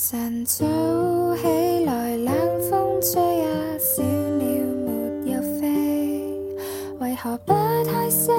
[0.00, 0.64] 晨早
[1.42, 2.32] 起来，冷
[2.70, 4.46] 风吹啊，小鸟
[4.86, 5.66] 没有飞，
[7.00, 7.52] 为何不
[7.84, 8.32] 开心？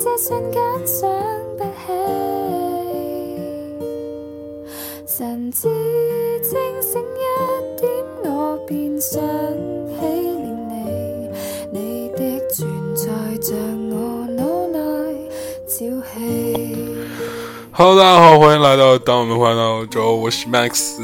[0.00, 1.08] 这瞬间想
[1.56, 1.92] 不起。
[5.06, 5.68] 神志
[6.42, 7.88] 清醒一点，
[8.24, 10.25] 我便想起
[17.78, 20.96] Hello，大家好，欢迎来到当我们回到欧洲，我是 Max。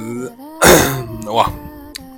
[1.31, 1.53] 哇，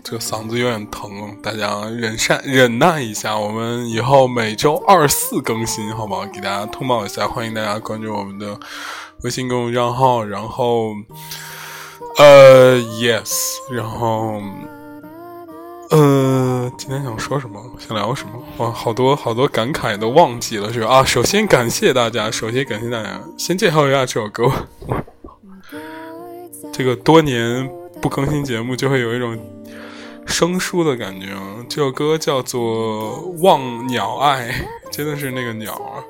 [0.05, 1.11] 这个嗓子有点疼，
[1.43, 3.37] 大家忍善忍耐一下。
[3.37, 6.25] 我们以后每周二四更新，好不好？
[6.27, 8.57] 给大家通报一下，欢迎大家关注我们的
[9.23, 10.23] 微信公众账号。
[10.23, 10.91] 然后，
[12.19, 14.41] 呃，yes，然后，
[15.91, 17.63] 呃，今天想说什么？
[17.79, 18.43] 想聊什么？
[18.59, 20.89] 哇，好多好多感慨都忘记了，是吧？
[20.89, 23.21] 啊，首先感谢大家，首先感谢大家。
[23.39, 24.51] 先介绍一下这首歌。
[26.73, 27.71] 这个多年
[28.01, 29.39] 不更新节目，就会有一种
[30.27, 31.65] 生疏的感觉啊。
[31.69, 34.51] 这首歌叫做《望鸟爱》，
[34.91, 36.03] 真的是那个鸟啊，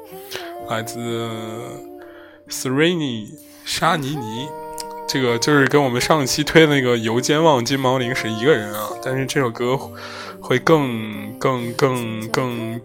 [0.69, 1.29] 来自
[2.49, 3.29] Sereni
[3.65, 4.49] 沙尼尼。
[5.15, 9.79] 这个就是跟我们上期推的那个《油尖旺金毛灵》是一个人啊，但是这首歌
[10.41, 12.81] 会更更更更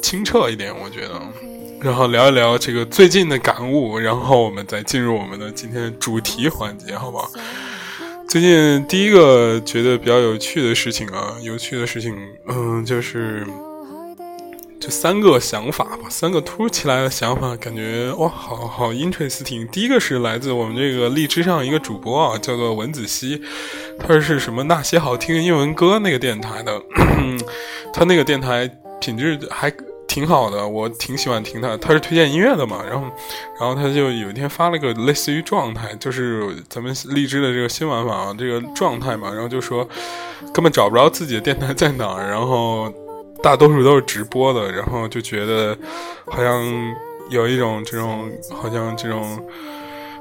[0.00, 1.20] 清澈一点，我觉得。
[1.82, 7.30] 然后聊一聊这个最近的感悟，然后我们再进入我们的今天主题环节，好不好？
[8.26, 12.16] 最近第一个觉得比较有趣的事情啊，有趣的事情，
[12.48, 13.46] 嗯，就是
[14.84, 19.66] 这三个想法吧，三个突如其来的想法，感觉哇，好好 interesting。
[19.70, 23.40] 第一个是来自我们这个荔枝上一个主播啊，叫做文子熙，
[23.98, 26.78] 他是什么那些好听的英文歌那个电台的，
[27.94, 29.72] 他那个电台品质还。
[30.06, 31.76] 挺好的，我挺喜欢听他。
[31.78, 33.08] 他是推荐音乐的嘛，然后，
[33.58, 39.88] 然后他就有一天发了个类似于状态，就是咱们荔枝的这个新玩法啊这个状态嘛，然后就说
[40.52, 42.92] 根本找不着自己的电台在哪儿，然后
[43.44, 45.76] 大多数都是直播的，然后就觉得
[46.24, 46.64] 好像
[47.28, 49.38] 有一种这种好像这种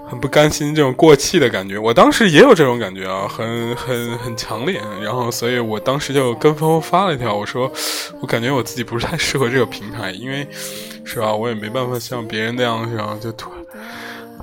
[0.05, 1.77] 很不甘心、这种过气的感觉。
[1.77, 4.81] 我当时也有这种感觉啊，很很很强烈。
[5.01, 7.71] 然后，所以我当时就跟风发了一条，我说
[8.19, 10.45] 我感觉我自己不是太适合这个平台，因为
[11.05, 13.63] 是吧，我也没办法像别人那样，然后就突然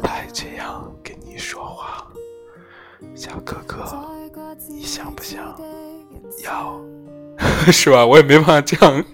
[0.02, 2.06] 来这样跟你说话，
[3.14, 3.76] 小哥哥，
[4.70, 5.54] 你想不想
[6.42, 6.80] 要？
[7.72, 8.04] 是吧？
[8.04, 9.04] 我也没办法这样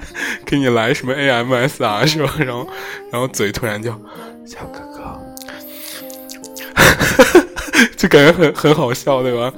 [0.45, 2.33] 给你来什么 AMS 啊，是吧？
[2.39, 2.67] 然后，
[3.11, 3.91] 然后嘴突然就
[4.47, 5.19] 小哥哥。
[7.97, 9.53] 就感觉很很好笑，对吧？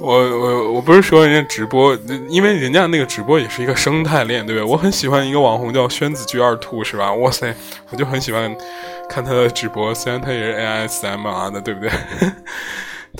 [0.00, 1.96] 我我我不是说人家直播，
[2.28, 4.70] 因为人家那个直播也是一个生态链，对不对？
[4.70, 7.12] 我很喜欢一个网红叫宣子居二兔，是吧？
[7.14, 7.52] 哇塞，
[7.90, 8.54] 我就很喜欢
[9.08, 11.90] 看他的直播，虽然他也是 ASMR 的，对不对？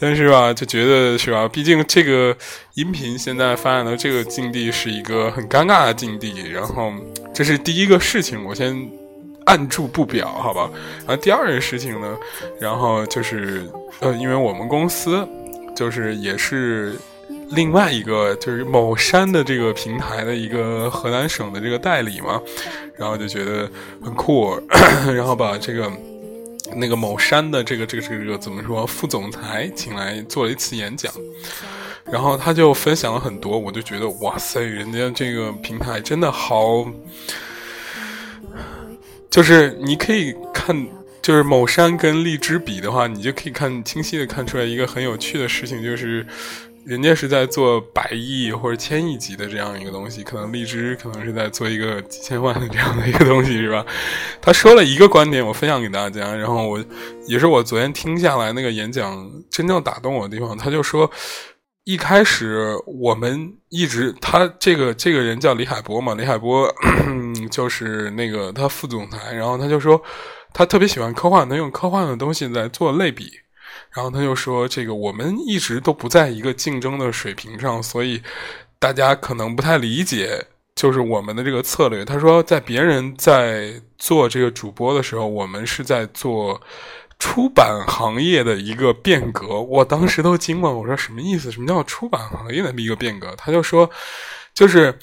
[0.01, 1.49] 但是吧，就觉得是吧？
[1.49, 2.37] 毕竟这个
[2.75, 6.93] 音频现在发展到这个境地是一个很尴尬的境地，然后
[7.35, 8.89] 这是第一个事情，我先。
[9.49, 10.71] 按住不表，好吧。
[10.99, 12.15] 然后第二件事情呢，
[12.61, 13.67] 然后就是
[14.01, 15.27] 呃，因为我们公司
[15.75, 16.95] 就是也是
[17.53, 22.39] 另外一个就是某山的这个平台的一个河南省的这个代理嘛，
[22.95, 23.67] 然后就觉得
[24.05, 24.55] 很酷，
[25.17, 25.91] 然后把这个
[26.75, 31.13] 那个某山的这个这个这个这个怎么说副总裁请来做了一次演讲，
[32.05, 36.87] 然后他就分享了很多，我就觉得哇塞，人家这个平台真的好。
[39.31, 40.89] 就是你可以看，
[41.21, 46.27] 就是某山跟荔枝比的话，你就可以看清晰的看出来一个很有趣的事情，就是
[46.89, 53.85] 人家是在做百亿或者千亿级的这样一个东西，可能荔枝可能是在做一个几千万的这样的一个东西，是吧？
[54.41, 56.83] 他说了一个观点，我分享给大家，然后我
[57.27, 61.11] 也是我昨天听下来那个演讲真正打动我的地方，他就说。
[61.85, 66.71] 一开始我们一直他这个这个人叫李海波嘛，李海波
[67.51, 69.99] 就是那个他副总裁，然后他就说
[70.53, 73.31] 他特别喜欢科幻，他用科幻的东西来做类比，
[73.95, 78.23] 然后他就说这个我们一直都不在一个竞争的水平上，所以
[78.79, 82.05] 大家可能不太理解，就是我们的这个策略。
[82.05, 86.61] 他说在别人在做这个主播的时候，我们是在做。
[87.21, 90.73] 出版行业的一个变革，我当时都惊了。
[90.73, 91.51] 我说什么意思？
[91.51, 93.35] 什么叫出版行业的一个变革？
[93.37, 93.91] 他就说，
[94.55, 94.97] 就是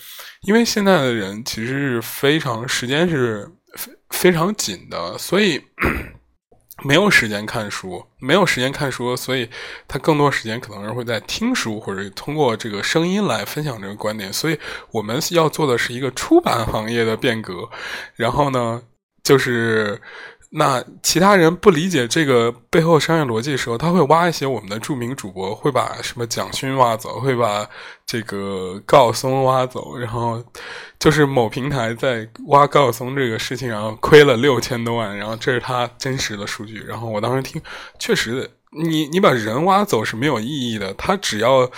[0.44, 5.62] 因为现在的人其实是非常时间是非非常紧的，所以
[6.86, 9.50] 没有时间看书，没有时间看书，所以
[9.88, 14.32] 他更多时间可能是会在听书或者通过这个声音来分享这个观点。
[14.32, 14.60] 所以
[14.92, 17.68] 我们要做的是一个出版行业的变革，
[18.16, 18.82] 然后呢？
[19.24, 20.00] 就是，
[20.52, 27.68] 那其他人不理解这个背后商业逻辑的时候，他会挖一些我们的著名主播，会把什么蒋勋挖走，会把
[28.06, 30.42] 这个高晓松挖走，然后
[30.98, 36.80] 就是某平台在挖高晓松这个事情，然后亏了六千多万，然后这是他真实的数据。
[36.88, 37.62] 然后我当时听，
[38.00, 41.70] 确实，你你把人挖走是没有意义的，他只要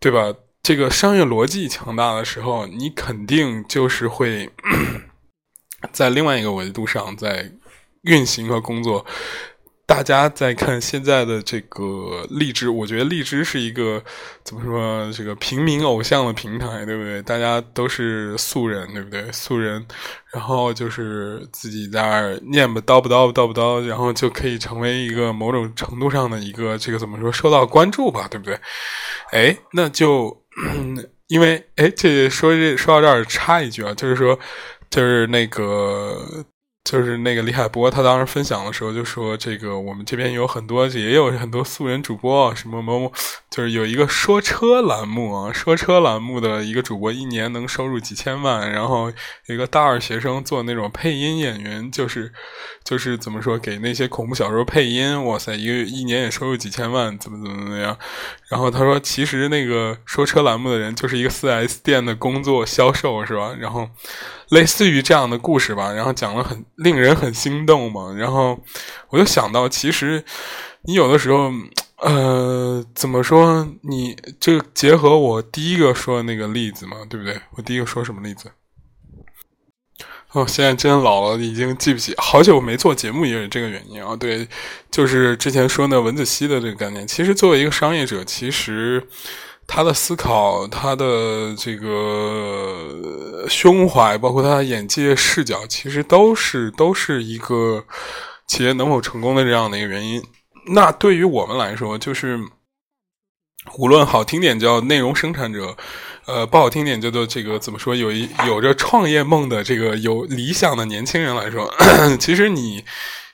[0.00, 0.32] 对吧？
[0.62, 4.50] 这个商业逻辑强大的时候，你肯定就是会
[5.92, 7.52] 在另外一个维度上在。
[8.04, 9.04] 运行和工作，
[9.86, 14.02] 大家在看现在的这个荔枝，我觉得荔枝是一个
[14.42, 15.12] 怎么说？
[15.12, 17.20] 这个平民偶像的平台，对不对？
[17.22, 19.30] 大家都是素人，对不对？
[19.30, 19.86] 素人，
[20.32, 27.30] 然后就是自己在那儿念吧叨不叨叨不叨，然后就可以成为一个某种程度上的一个这个怎么说？
[27.30, 28.58] 受到关注吧，对不对？
[29.32, 30.44] 哎，那就
[31.28, 34.38] 因为哎，这说这说到这儿插一句啊，就是说，
[34.88, 36.44] 就是那个。
[36.84, 43.10] 就是那个李海波，他当时分享的时候就说：“这个我们这边有很多，也有很多素人主播，什么某某，
[43.50, 49.10] 就是有一个说车栏目啊，说车栏目的一个主播一年能收入几千万，然后
[49.46, 52.30] 有一个大二学生做那种配音演员，就是
[52.84, 57.98] 就是怎么说给那些恐怖小说配音，哇塞，一个一年也收入几千万，怎么怎么怎么样？
[58.50, 63.56] 然后他说，其实那个说车栏目的人就是一个四 S 店的工作销售，是吧？
[63.58, 63.88] 然后。”
[64.50, 68.58] 类似于这样的故事吧，然后讲了很令人很心动嘛，然后
[69.10, 70.24] 我就想到，其实
[70.82, 71.52] 你有的时候，
[71.98, 73.66] 呃，怎么说？
[73.82, 77.40] 你这结合我第一个说的那个例子嘛，对不对？
[77.56, 78.50] 我第一个说什么例子？
[80.32, 84.16] 哦，现在真老了，已经记不起，好久没做节目也是这个原因啊。
[84.16, 84.48] 对，
[84.90, 89.06] 就是之前说那文子熙的这个概念，其实作为一个商业者，其实。
[89.66, 97.84] 他的思考，他的这个胸怀，包括他的眼界视角，其实都是都是一个
[98.46, 100.22] 企业能否成功的这样的一个原因。
[100.68, 102.38] 那对于我们来说，就是
[103.76, 105.76] 无论好听点叫内容生产者，
[106.26, 111.72] 呃，不好听点叫做这个怎么说，有一有着创业梦的这个有理想的年轻人来说，
[112.20, 112.84] 其实你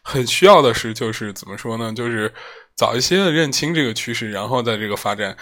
[0.02, 1.92] 很需要的是，就是怎么说呢？
[1.92, 2.32] 就是
[2.76, 5.36] 早一些的认清这个趋势，然后在这个发展。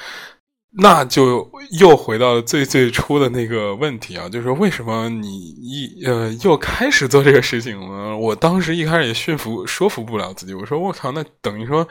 [0.81, 5.29] 那就又回到最最初的那个问题啊，就是说为什么你
[5.61, 8.17] 一呃又开始做这个事情了？
[8.17, 11.89] 我当时一开始也驯服说服不了自己，我说我靠，那等于说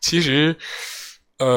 [0.00, 0.54] 其实
[1.38, 1.48] 呃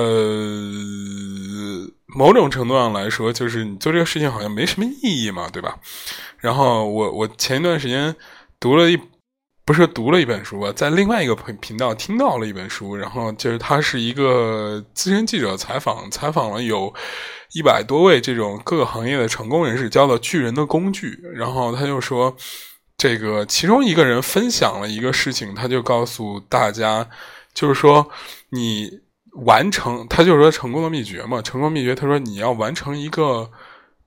[2.08, 5.78] 某种程度上来说，就是你做这个事情好像没什么意义嘛，对吧？
[6.38, 8.16] 然后我我前一段时间
[8.58, 8.98] 读了一。
[9.70, 16.92] 不是读了一本书吧，在另外一个频频道听到了一本书，然后就是他是一个资深记者采访，采访了有
[17.54, 21.12] 一百多位这种各个行业的成功人士，叫做《巨人的工具》。
[21.36, 22.36] 然后他就说，
[22.98, 27.08] 这个其中一个人分享了一个事情，他就告诉大家，
[27.54, 28.10] 就是说
[28.50, 28.90] 你
[29.46, 33.48] 完成，他就是说成功的秘诀嘛，成功秘诀，他说你要完成一个。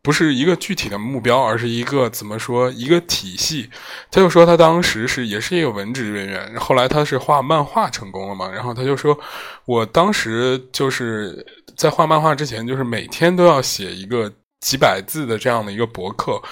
[0.03, 3.71] 不是一个具体的目标，而是一个怎么说一个体系。
[4.11, 8.51] 他就说他当时是也是一个文职人员，后来他是画漫画成功了嘛。
[8.51, 9.17] 然后他就说，
[9.65, 11.47] 我当时就是
[11.77, 16.43] 在画漫画之前，就是每天都要写一个几百字的这样的一个博客。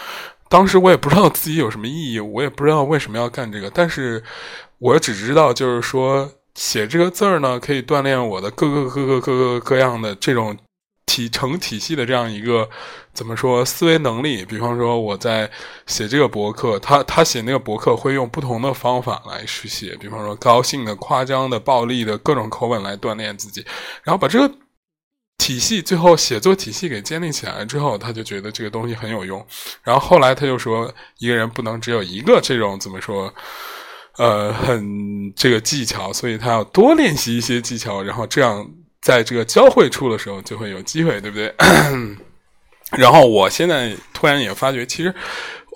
[0.48, 4.22] 当时我也不知道自己有什么意义，我也不知道为什么要干这个，但是
[4.78, 10.56] 我只知道就是说写这个字儿呢，可以锻炼我的各个各个各个各样的这种。
[11.10, 12.70] 体成体系的这样一个
[13.12, 14.44] 怎么说思维能力？
[14.44, 15.50] 比方说我在
[15.84, 23.66] 写这个博客，他他写那个博客会用不同的方法来去写，比方说高兴的、夸张的、暴力的各种口吻来锻炼自己，
[24.04, 24.54] 然后把这个
[25.38, 29.44] 体系最后写作体系给建立起来之后，他就觉得这个东西很有用。
[29.82, 33.34] 然后后来他就说，一个人不能只有一个这种怎么说，
[34.18, 38.64] 呃，很这个技巧，所以他要多练习一些技巧，然后这样。
[39.00, 41.54] 在这个交汇处的时候，就会有机会，对不对？
[42.98, 45.14] 然后我现在突然也发觉，其实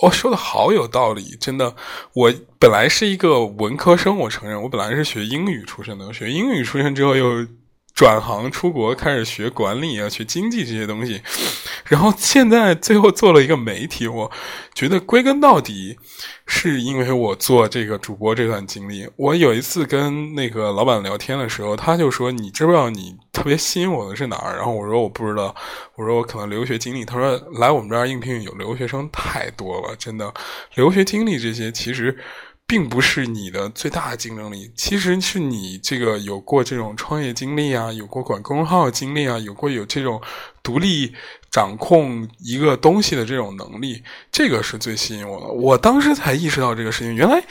[0.02, 1.75] 我说的好有道理，真的。
[2.12, 7.47] 我本来是一个文科生，我承认，我本来是学英语出身的，学英语出身之后又。
[7.95, 11.23] 转行出国开始学管理啊，学经济这些东西，
[11.87, 14.09] 然后现在最后做了一个媒体。
[14.09, 14.31] 我
[14.75, 15.97] 觉得归根到底
[16.45, 19.09] 是因为我做这个主播这段经历。
[19.15, 25.55] 我有一次跟那个老板聊天的时候，他就说：“你知不知道你特别吸引我的是哪儿？”然后我说：“我不知道。”
[25.95, 30.35] 我说：“我可能留学经历。”他说：“来我们这儿应聘有留学生太多了，真的，
[30.75, 32.19] 留学经历这些其实。”
[32.66, 40.21] 并不是你的最大的竞争力，其实是你这个有过这种创业经历啊，有过管公众号经历啊，有过有这种
[40.62, 41.14] 独立
[41.50, 44.02] 掌控一个东西的这种能力，
[44.33, 45.47] 这个是最吸引我的。
[45.49, 47.44] 我当时才意识到这个事情，原来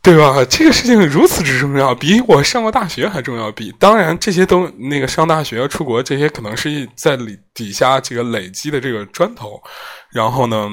[0.00, 0.44] 对吧？
[0.44, 3.50] 这个事情如此之重要，比我上过大学还重要。
[3.50, 9.62] 比当然，这些都那个上大学、出国这些，可能是在底底下这个累积的这个砖头。
[10.10, 10.68] 然后呢，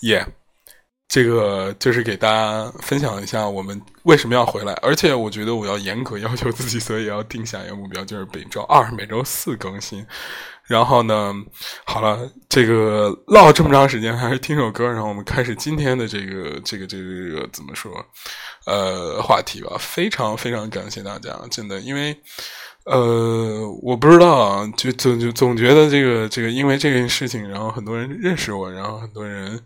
[0.00, 0.26] 也
[1.08, 4.74] 这个就是给大家分享一下我们为什么要回来。
[4.82, 10.06] 而且我觉得我要严格要求自己，所以要定下一个目标，就是每周二、每周四更新。
[10.64, 11.32] 然后呢，
[11.86, 17.90] 好了，这个唠了这么长时间，还是听首歌，然后我们开始今天的这个这个这个这个怎么说，
[18.66, 19.78] 呃，话题吧。
[19.78, 22.14] 非常非常感谢大家，真的，因为
[22.84, 29.58] 呃，我不知道啊，就总就总觉得这个这个，因为这件事情，然后很多人认识我，然后很多人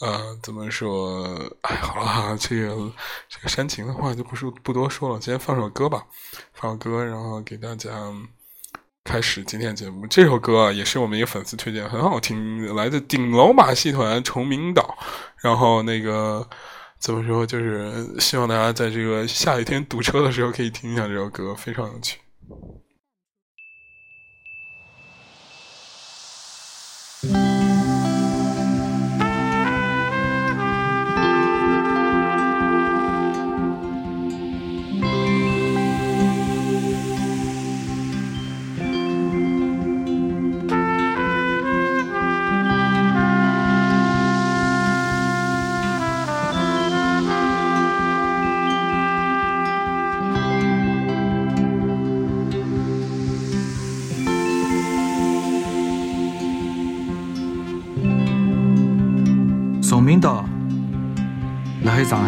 [0.00, 1.24] 呃，怎么说？
[1.62, 2.92] 哎，好了，这个
[3.28, 6.06] 这个煽情的话就不说不多说了，先放首歌吧，
[6.54, 7.90] 放首歌，然后给大家。
[9.04, 14.98] 开始今天节目，这首歌啊也是我们一个粉丝推荐，很好听，来自顶楼马戏团《崇明岛》。
[15.38, 16.46] 然后那个
[16.98, 22.18] 怎么说，就是希望大家在这个下雨天堵车的时候可以听一下这首歌，非常有趣。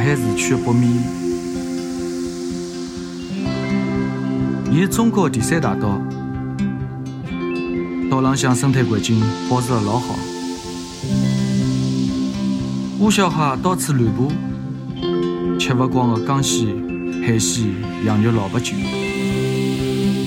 [0.01, 0.91] 上海市区的北面，
[4.73, 6.01] 伊是中国第三大岛，
[8.11, 10.15] 岛浪向生态环境保持得老好，
[12.99, 16.67] 乌小蟹到处乱爬，吃不光的江鲜、
[17.23, 17.67] 海鲜、
[18.07, 18.73] 羊肉、老白酒。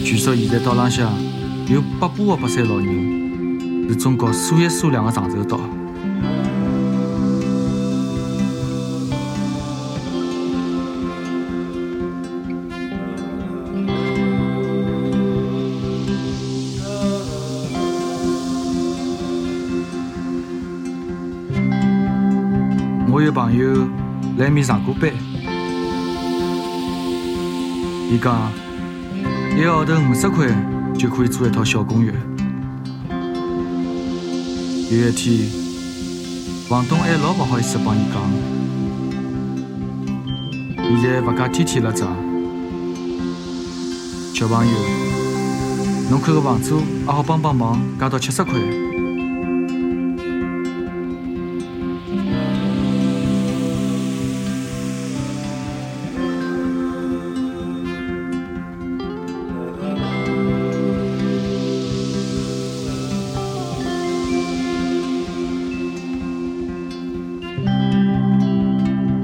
[0.05, 1.11] 据说现在岛浪向
[1.67, 5.59] 有八把的北山老人，是中国数一数两的长寿岛。
[23.53, 23.87] 朋友
[24.39, 25.11] 来面上过班，
[28.09, 28.51] 伊讲
[29.55, 30.47] 一个号头五十块
[30.97, 32.11] 就可以租一套小公寓。
[34.89, 35.47] 有一天，
[36.67, 38.19] 房东还老不好意思帮伊讲，
[40.99, 42.09] 现在物价天天辣涨，
[44.33, 44.73] 小朋友，
[46.09, 48.53] 侬看个房租也好帮帮忙，加到七十块。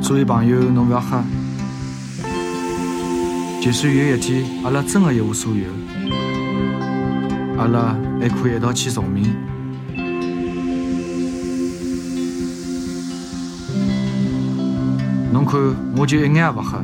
[0.09, 1.23] 所以朋友，侬勿要吓。
[3.61, 5.67] 就算有一天阿拉真的一无所有，
[7.59, 9.31] 阿拉还可以一道去崇明。
[15.31, 15.61] 侬看，
[15.95, 16.83] 我就一眼也勿吓。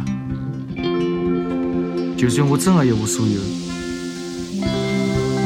[2.15, 3.41] 就算我真的一无所有，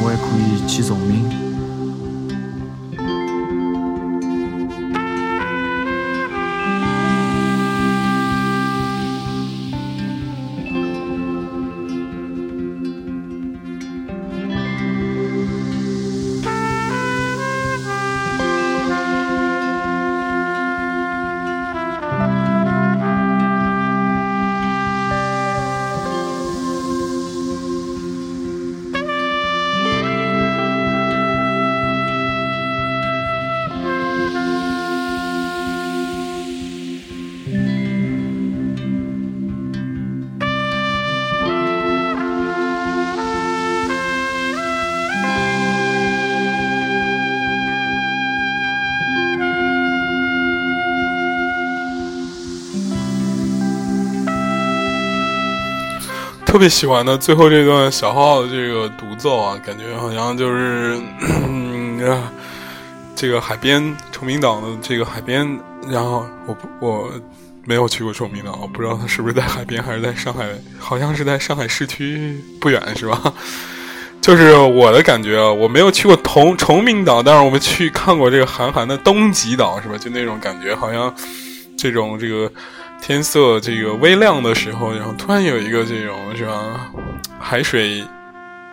[0.03, 1.48] 我还可以去崇明。
[56.49, 60.99] 特别喜欢的最后这段小号的这个独奏啊，感觉好像就是
[63.15, 65.47] 这个海边崇明岛的这个海边。
[65.87, 67.11] 然后我我
[67.65, 73.31] 没有去过崇明岛，我不知道它是不是在海边，还是在上海，好像是在上海市区不远，是吧？
[74.19, 79.95] 就是我的感觉啊，我没有去过崇崇明岛，但是我们去看过这个韩寒的东极岛，是吧？
[79.99, 81.13] 就那种感觉，好像
[81.77, 82.51] 这种这个。
[83.01, 86.91] 天色这个微亮的时候，然后突然有一个这种是吧，
[87.39, 88.03] 海水。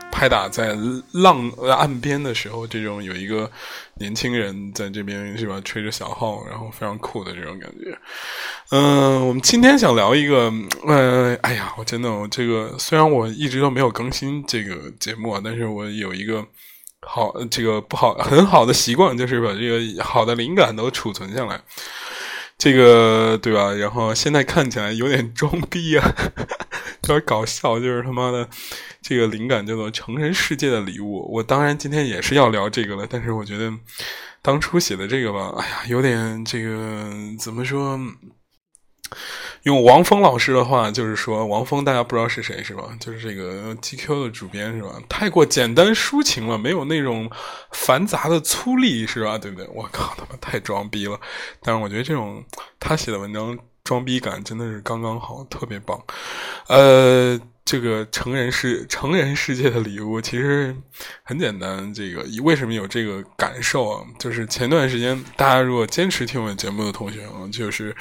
[0.08, 0.74] 拍打在
[1.12, 3.50] 浪岸边的时候，这种有一个
[3.96, 7.94] 年轻人在这边是吧，吹着小号，然后非常酷的这种感觉。
[8.70, 10.50] 嗯，我们今天想聊一个，
[10.86, 16.42] 呃，哎呀，我真的，我这个虽然我一直都没有更新这个节目啊，但是我有一个
[17.02, 21.60] 好，这个不好很好的习惯，就是把这个好的灵感都储存下来。
[22.58, 23.72] 这个对吧？
[23.74, 26.14] 然后现在看起来有点装逼啊，
[27.04, 28.48] 有点搞笑，就是他妈的。
[29.02, 31.32] 这个灵感叫做成人世界的礼物。
[31.32, 33.72] 我当然今天也是要聊这个了，但是我觉得
[34.42, 37.08] 当初写的这个吧，哎呀，有点这个
[37.38, 37.96] 怎么说？
[39.66, 42.96] 用王峰老师的话就是说，王峰大家不知道是谁是吧？
[43.00, 44.90] 就是这个 GQ 的主编是吧？
[45.08, 47.28] 太过简单抒情了，没有那种
[47.72, 49.36] 繁杂的粗粝是吧？
[49.36, 49.66] 对不对？
[49.74, 51.18] 我靠，他妈太装逼了！
[51.62, 52.44] 但是我觉得这种
[52.78, 56.00] 他写的文章装逼感真的是刚刚好，特别棒。
[56.68, 57.38] 呃。
[57.66, 60.72] 这个成人世成人世界的礼物其实
[61.24, 61.92] 很简单。
[61.92, 64.04] 这个为什么有这个感受啊？
[64.20, 67.92] 就是前段时间大家如果坚持听我节目的同学啊，就是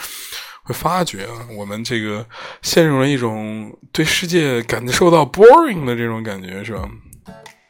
[0.66, 2.26] 会发觉啊，我们这个
[2.62, 6.90] 陷入了一种对世界感受到 boring 的这种感觉，是吧？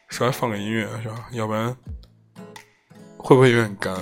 [0.08, 1.26] 稍微放个音乐，是吧？
[1.32, 1.76] 要不然
[3.18, 3.94] 会不会有点干？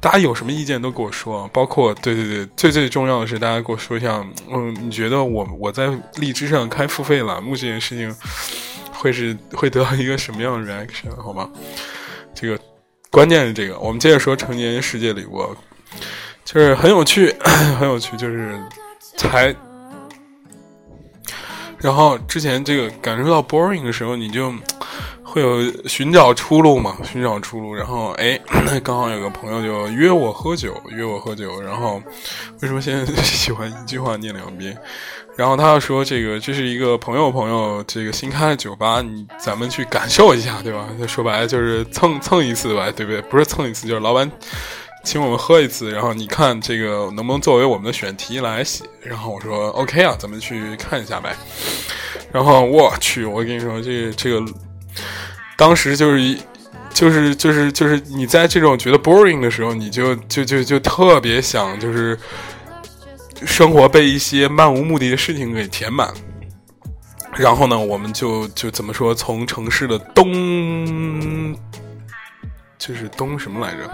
[0.00, 8.12] 大家有什么意见都跟我说啊，包括对对对，最最重要的是大家给我说一下，嗯，你觉得我我在荔枝上开付费栏目这件事情，
[8.92, 11.14] 会是会得到一个什么样的 reaction？
[11.22, 11.48] 好吗？
[12.34, 12.58] 这个
[13.10, 15.56] 关键是这个，我们接着说成年世界礼物，
[16.50, 17.30] 就是很有趣，
[17.78, 18.58] 很有趣，就是
[19.18, 19.54] 才，
[21.76, 24.50] 然后之前这个感受到 boring 的时候，你就。
[25.30, 26.96] 会有寻找出路嘛？
[27.04, 28.40] 寻找出路，然后哎，
[28.82, 31.60] 刚好有个朋友就约我喝酒，约我喝酒。
[31.60, 32.02] 然后
[32.62, 34.74] 为什么现在 喜欢一句话念两遍？
[35.36, 40.88] 然后他又说这个这是一个朋友朋友这个新开的酒吧，你咱们去感受一下，对吧？
[40.98, 43.20] 就说白了就是蹭蹭一次吧，对不对？
[43.20, 44.32] 不是蹭一次，就是老板
[45.08, 45.90] 请我们喝一次。
[45.90, 48.84] 然后你看这个能不能作为我们的选题来写？
[49.00, 51.34] 然后我说 OK 啊，咱们去看一下呗。
[52.30, 54.44] 然后我去，我跟你说这这个。
[55.56, 56.38] 当时就是一，
[56.92, 62.16] 就是就是就是你在这种觉得 boring 的时候，你就就就就特别想就是
[63.46, 66.12] 生活被一些漫无目的的事情给填满。
[67.34, 71.56] 然后呢，我们就就怎么说，从城市的东，
[72.78, 73.90] 就是东什么来着？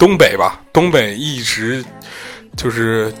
[0.00, 1.84] 东北吧，东北一直
[2.56, 3.14] 就是。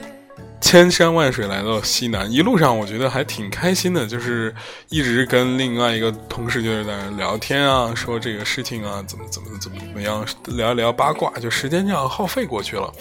[0.62, 4.54] 千山万水来到西南，一路上我觉得还挺开心的，就是
[4.90, 12.92] 一直跟另外一个同事就是在聊天啊，说这个事情啊，怎么怎么怎么怎么样，聊一聊八卦，就时间这样耗费过去了，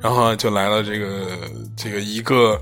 [0.00, 1.38] 然后就来了这个
[1.76, 2.60] 这个一个，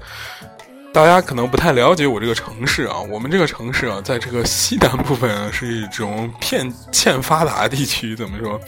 [0.92, 8.60] 大家可能不太了解我这个城市啊，我们这个城市啊，在这个西南部分是一种偏欠发达地区，怎么说？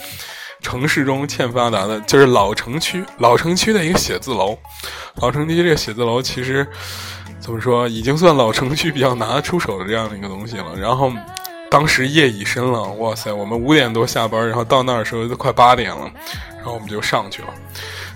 [0.65, 4.59] 城市中欠发达的就是老城区，老城区的一个写字楼。
[5.17, 6.67] 老城区这个写字楼其实
[7.39, 10.75] 怎么说，已经算老城区比较拿得出手的这样的一个东西了。
[10.77, 11.13] 然后
[11.71, 16.11] 当时夜已深了，哇塞，我们五点多下班，然后到那儿的时候都快八点了，
[16.57, 17.49] 然后我们就上去了。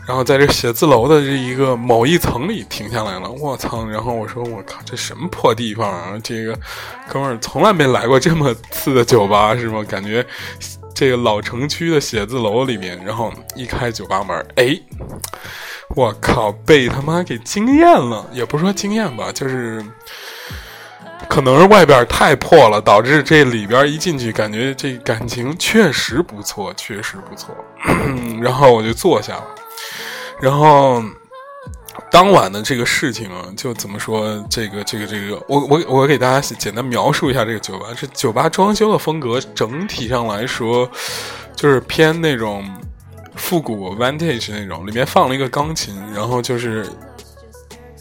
[0.07, 3.85] 然后在这写字楼的这一个某一层里停下来了，我操！
[3.85, 6.19] 然后我说我靠，这什么破地方啊？
[6.25, 6.59] 这个
[7.07, 9.85] 哥们儿从来没来过这么次的酒吧是吗？
[9.87, 10.27] 感觉。
[10.99, 14.77] 这个老城区的写字楼里面，然后一开酒吧门，哎，
[15.95, 18.29] 我靠，被他妈给惊艳了！
[18.33, 19.81] 也不说惊艳吧，就是
[21.29, 27.55] 可能是外边太破了，导致这里边一进去，感觉这感情确实不错，确实不错。
[28.43, 29.47] 然后我就坐下了，
[30.41, 31.01] 然后。
[32.11, 34.43] 当晚的这个事情啊，就怎么说？
[34.51, 37.87] 这个、这个、这个，我我我给大家简单描述一下这个酒吧。
[37.97, 40.91] 这酒吧装修的风格，整体上来说，
[41.55, 42.65] 就是偏那种
[43.37, 46.87] 复古 vintage 那种，里面放了一个钢琴，然后就是。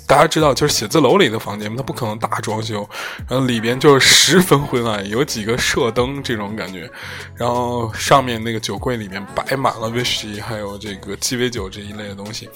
[0.07, 2.89] 大家知道，就是写字楼里的房间，它不可能大装修，
[3.27, 6.89] 然后里边就是十分昏暗，有几个射灯这种感觉，
[7.35, 12.49] 然后上面那个酒柜里面摆满了威士忌，还有这个鸡尾酒这一类的东西。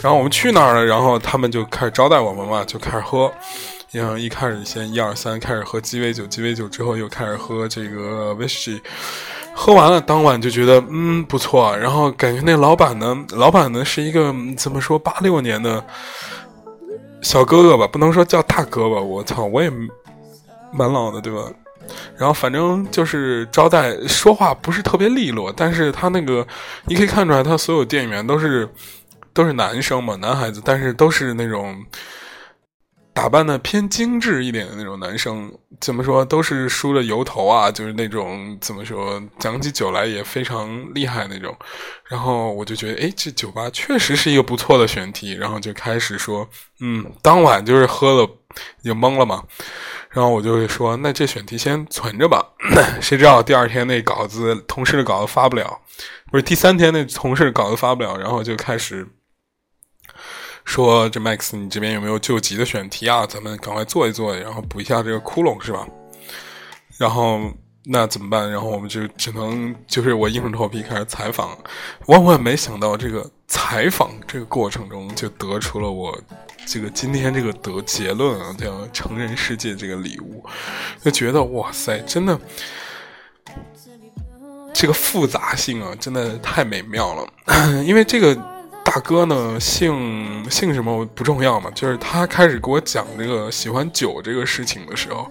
[0.00, 3.30] 然后我们去那儿了，然后他们就开始招待我们嘛，就开始喝。
[3.90, 8.82] 然后一开始先一二三开始喝鸡尾酒，鸡尾酒之后又开始喝这个威士忌。
[9.52, 15.84] 喝完了当晚就觉得嗯不错，然后感觉那老板呢，老板呢是一个怎么说八六年的。
[17.24, 19.68] 小哥哥吧，不能说叫大哥吧，我操，我也
[20.70, 21.50] 蛮老的，对吧？
[22.16, 26.46] 然后反正就是招待，说话不是特别利落，但是他那个
[26.84, 28.68] 你可以看出来，他所有店员都是
[29.32, 31.74] 都是男生嘛，男孩子，但是都是那种。
[33.14, 35.50] 打扮的偏精致一点的那种男生，
[35.80, 41.56] 怎么说都是梳着油头啊，就是那种怎么说讲起酒来也非常厉害那种。
[42.08, 45.32] 然后我就觉得，哎，这酒吧确实是一个不错的选题。
[45.34, 46.46] 然后就开始说，
[46.80, 48.28] 嗯，当晚就是喝了
[48.82, 49.44] 就懵了嘛。
[50.10, 52.44] 然后我就会说，那这选题先存着吧。
[53.00, 55.78] 谁知道第二天那稿子同事的稿子发不了，
[56.32, 59.08] 不是第三天那同事稿子发不了，然后就开始。
[60.64, 63.26] 说这 Max，你这边有没有救急的选题啊？
[63.26, 65.86] 咱们赶快做一做，然后补一下这个窟窿，是吧？
[66.98, 67.38] 然后
[67.84, 68.50] 那怎么办？
[68.50, 71.56] 然后我们就只能就是我硬着头皮开始采访。
[72.06, 76.18] 万万没想到，这个采访这个过程中就得出了我
[76.66, 80.42] 这个今天这个得结论啊，叫成人世界这个礼物，
[81.04, 82.40] 就觉得哇塞，真的
[84.72, 87.28] 这个复杂性啊，真的太美妙了，
[87.84, 88.53] 因为这个。
[88.94, 95.28] 大哥呢，姓姓什么不重要嘛，就是他开始给我讲这个喜欢酒这个事情的时候，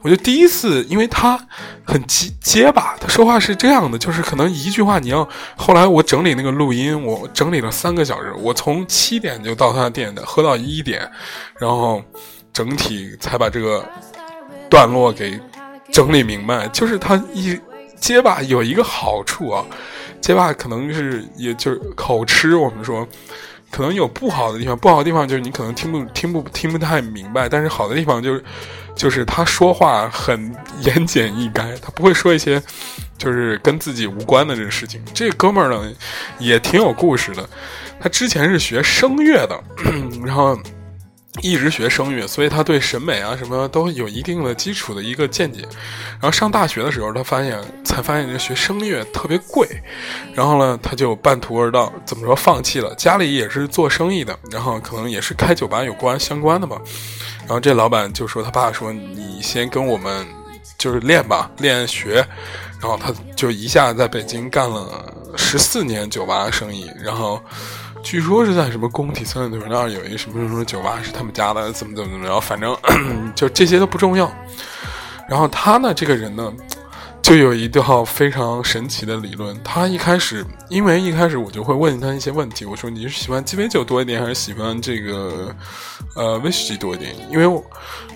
[0.00, 1.36] 我就第一次，因为他
[1.84, 11.10] 很结结巴，他说话是这样的，就是可能一句话你要，后来我整理那个录音，我整理了三个小时，我从七点就到他店的，喝到一点，
[11.58, 12.00] 然后
[12.52, 13.84] 整体才把这个
[14.68, 15.36] 段落给
[15.90, 17.58] 整理明白，就是他一
[17.98, 19.64] 结巴有一个好处啊。
[20.20, 22.54] 街霸可能是，也就是口吃。
[22.54, 23.06] 我们说，
[23.70, 27.48] 可能有不好的地方，不好的地方就是你可能听不听不听不太明白。
[27.48, 28.44] 但是好的地方就是，
[28.94, 32.62] 就是他说话很言简意赅，他不会说一些
[33.16, 35.02] 就是跟自己无关的这个事情。
[35.14, 35.92] 这哥们儿呢，
[36.38, 37.48] 也挺有故事的。
[37.98, 39.62] 他之前是学声乐的，
[40.24, 40.58] 然后。
[41.40, 45.62] 一直学声乐，所以他对审美啊什么都有一定的基础的一个见解。
[46.14, 49.66] 然后上大学的时候，他发现才发现这学声乐特别贵，
[50.34, 52.92] 然后呢，他就半途而道，怎么说放弃了。
[52.96, 56.76] 家里也是做生意的，然后可能也是开酒吧有关相关的吧。
[57.40, 60.26] 然后这老板就说他爸说你先跟我们
[60.76, 62.26] 就是练吧，练学。
[62.80, 67.40] 然后他就一下在北京干了十四年酒吧生意，然后。
[68.02, 72.76] 据说是在什么工体三里屯那儿有一什么什么酒吧是他们家的，怎么怎么怎么着，反正
[73.36, 74.30] 就这些都不重要。
[75.28, 76.52] 然后他呢，这个人呢，
[77.22, 79.56] 就有一套非常神奇的理论。
[79.62, 85.54] 他一开始，因为一开始我就会问他一些问题，我说你是喜欢鸡尾酒多一点，还是喜欢这个
[86.16, 87.14] 呃威士忌多一点？
[87.30, 87.62] 因为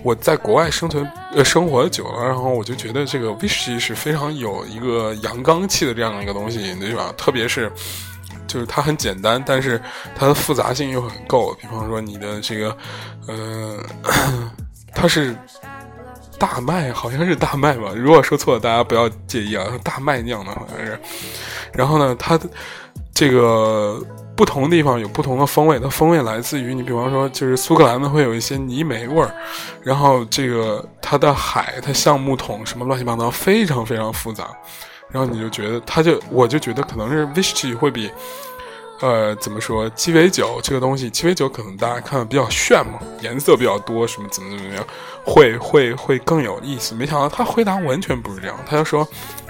[0.02, 7.14] 我在国外生存呃生活久了，然后我就觉得这个威士忌是非常有一个阳刚气的这样的一个东西，对吧？
[7.16, 7.70] 特别是。
[8.54, 9.82] 就是它很简单，但是
[10.14, 11.52] 它的复杂性又很够。
[11.60, 12.76] 比方说你的这个，
[13.26, 13.82] 呃，
[14.94, 15.34] 它是
[16.38, 17.90] 大麦，好像是大麦吧？
[17.96, 19.66] 如果说错了，大家不要介意啊。
[19.82, 20.96] 大麦酿的好像是。
[21.72, 22.38] 然后呢，它
[23.12, 24.00] 这个
[24.36, 29.34] 不同地方有不同的风味，它风味来自于你，比方说就是苏格兰的会有一些泥煤味儿，
[29.82, 34.48] 然后这个它的海，它橡木桶什么乱七八糟，非常非常复杂。
[35.14, 38.10] 然后你就觉得，他就我就觉得可能是威士忌会比，
[39.00, 44.84] 呃，怎么说鸡尾酒这个东西，鸡尾酒可能大家看的比较炫嘛，颜色比较多，什么怎么怎么样，
[45.24, 46.96] 会会会更有意思。
[46.96, 49.06] 没想到他回答完全不是这样，他就说，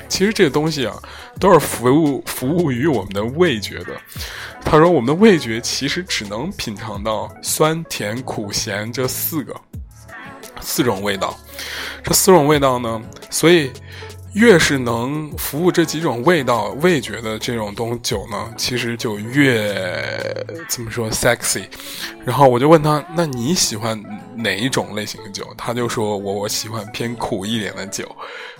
[0.07, 0.94] 其实这个东西啊，
[1.40, 3.96] 都是服务服务于我们的味觉的。
[4.62, 9.59] 他说，我们的味觉其实只能品尝到酸甜苦咸这四个
[10.61, 11.35] 四种味道，
[12.03, 13.00] 这四种味道呢，
[13.31, 13.72] 所以。
[14.35, 19.73] 越是能服务这几种味道、味觉的这种东酒呢，其实就越
[20.68, 21.64] 怎么说 sexy。
[22.25, 24.03] 然后我就问他：“那你喜欢
[24.35, 28.05] 哪一种类型的酒？”他就说：“我我喜欢偏苦一点的酒。”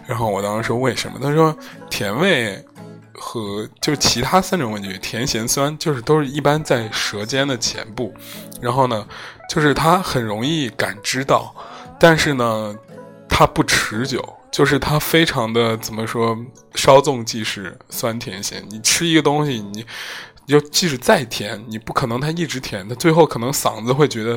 [0.07, 1.57] 然后我当时说：“为什么？”他说
[1.91, 2.65] ：“甜味
[3.13, 8.15] 和就其他三种味觉，甜、咸、酸，就是都是一般在舌尖的前部。
[8.61, 9.05] 然后呢，
[9.51, 11.53] 就是它很容易感知到，
[11.99, 12.73] 但是呢，
[13.29, 14.23] 它不持久。”
[14.55, 16.39] 就是它非常的怎么说，
[16.77, 18.65] 稍纵即逝，酸甜咸。
[18.71, 19.85] 你吃一个东西，你
[20.47, 24.35] 就即使再甜，你不可能它一直甜，它最后可能嗓子会觉得，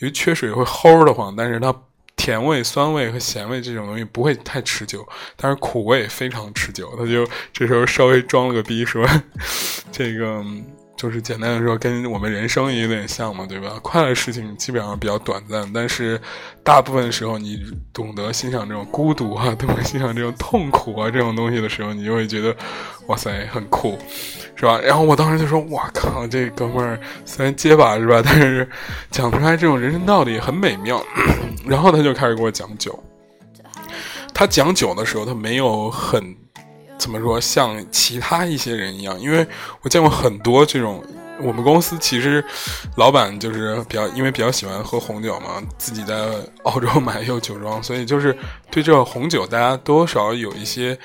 [0.00, 1.32] 因为缺水会齁的慌。
[1.36, 1.72] 但是它
[2.16, 6.92] 甜味、酸味和咸味这种东西不会太持久，但是苦味非常持久。
[6.98, 9.06] 他就这时候稍微装了个逼说，
[9.92, 10.44] 这个。
[11.02, 13.72] 就是简单的说，跟我们人生也有点像嘛，对吧？
[13.82, 16.20] 快乐事情基本上比较短暂，但是
[16.62, 17.58] 大部分时候，你
[17.92, 22.54] 懂得欣赏这种孤独啊， 懂得欣赏这种痛苦啊，这种东西的时候，你就会觉得，
[23.08, 23.98] 哇塞，很酷，
[24.54, 24.78] 是吧？
[24.78, 28.68] 然后我当时就说，哇靠，这哥们儿虽然结巴是吧，但是
[29.10, 31.04] 讲出来这种人生道理很美妙。
[31.66, 32.96] 然后他就开始给我讲酒，
[34.32, 36.36] 他讲酒的时候，他没有很。
[37.02, 37.40] 怎么说？
[37.40, 39.44] 像其他一些人一样，因为
[39.80, 41.04] 我见过很多这种
[41.40, 42.44] 我们公司其实
[42.94, 46.28] 老板就是比较，因为比较喜欢喝红酒嘛，自己在
[46.62, 48.38] 澳洲买有酒庄，所以就是
[48.70, 50.96] 对这个红酒大家多少有一些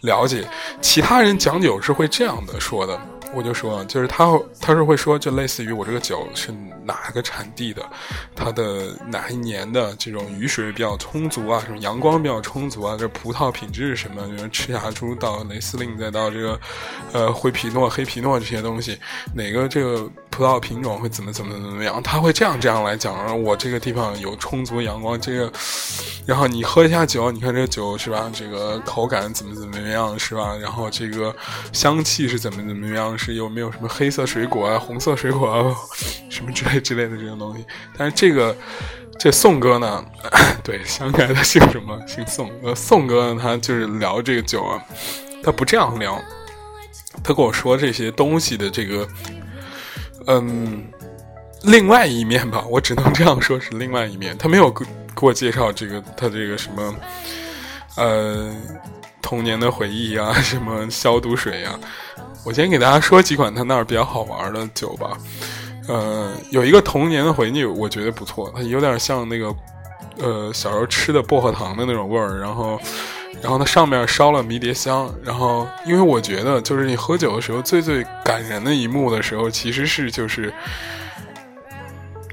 [0.00, 0.44] 了解。
[0.80, 3.00] 其他人讲酒是会这样的说的。
[3.34, 4.26] 我就说，就是他，
[4.60, 6.52] 他是会说，就类似于我这个酒是
[6.84, 7.82] 哪个产地的，
[8.34, 14.26] 它的哪一年的这种雨水比较充足啊，什么阳光比较充足啊，这葡萄品质什么？
[14.28, 16.60] 就是赤霞珠到雷司令再到这个，
[17.12, 18.98] 呃，灰皮诺、黑皮诺这些东西，
[19.34, 22.02] 哪个这个葡萄品种会怎么怎么怎么样？
[22.02, 23.16] 他会这样这样来讲。
[23.18, 25.52] 然后我这个地方有充足阳光，这个，
[26.26, 28.28] 然后你喝一下酒，你看这个酒是吧？
[28.34, 30.56] 这个口感怎么怎么样是吧？
[30.60, 31.32] 然后这个
[31.72, 33.16] 香气是怎么怎么样？
[33.16, 35.76] 是有没有什么黑色水果啊、红色水果啊，
[36.28, 37.64] 什么之类之类的这种东西？
[37.96, 38.56] 但是这个
[39.20, 40.04] 这宋哥呢，
[40.64, 41.96] 对，想起来他姓什么？
[42.08, 42.50] 姓宋。
[42.64, 44.82] 呃，宋哥呢，他就是聊这个酒啊，
[45.44, 46.20] 他不这样聊，
[47.22, 49.06] 他跟我说这些东西的这个，
[50.26, 50.84] 嗯，
[51.62, 54.36] 另外一面吧，我只能这样说，是另外一面。
[54.38, 54.84] 他没有给
[55.14, 56.94] 给我介绍这个他这个什么，
[57.96, 58.54] 呃，
[59.20, 61.78] 童年的回忆啊，什么消毒水啊。
[62.44, 65.16] 我先给大家说几款他那儿比较好玩的酒吧，
[65.88, 69.54] 呃，有一个童年的回忆，我觉得不错，它有点像那个，
[70.18, 72.78] 呃，小时候吃的薄荷糖的那种味儿，然后，
[73.42, 80.52] 然后它上面烧了迷迭香，然后，因为我觉得就是你喝酒的时候最最感人的一幕的时候，其实是就是。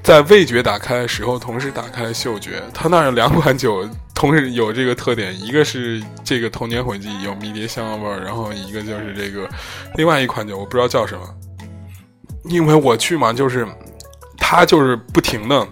[0.02, 2.60] 在味觉打开的时候，同时打开了嗅觉。
[2.74, 9.48] 他那儿两款酒同时有这个特点，一个是这个童年回忆有迷迭香的味儿，然后一个就是这个
[9.94, 11.22] 另外一款酒，我不知道叫什么。
[12.46, 13.64] 因为我去嘛，就是
[14.36, 15.64] 他就是不停的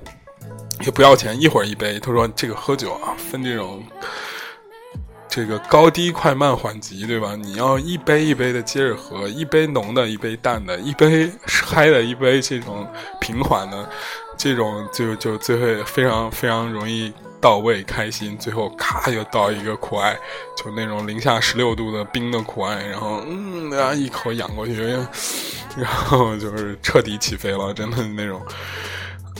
[0.84, 1.98] 也不要钱，一会儿一杯。
[1.98, 3.82] 他说这个喝酒啊，分这种。
[5.30, 7.36] 这个高低快慢缓急，对吧？
[7.36, 12.84] 你要一杯一杯的接着喝，一杯浓的，一杯淡的，一杯嗨的，一杯这种
[13.20, 13.88] 平缓的，
[14.36, 20.18] 这种就就最后非常非常容易到位开心，最后咔就倒一个苦艾，
[20.56, 24.82] 就那种零下十六度的冰的苦艾，然后嗯啊一口仰过去，
[25.76, 28.42] 然后就是彻底起飞了，真的那种。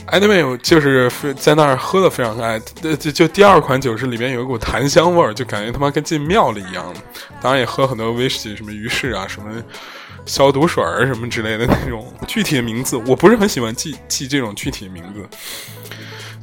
[0.07, 2.59] Anyway，就是在那儿喝的非常爱，
[2.99, 6.93] 就就第二款酒是里面有一股檀香味儿，就感觉他妈跟进庙里一样。
[7.41, 9.63] 当然也喝很多威士忌，什么鱼翅啊，什么
[10.25, 12.13] 消毒水儿什么之类的那种。
[12.27, 15.25] 具体的名字我不是很喜欢记记这种具体的名字，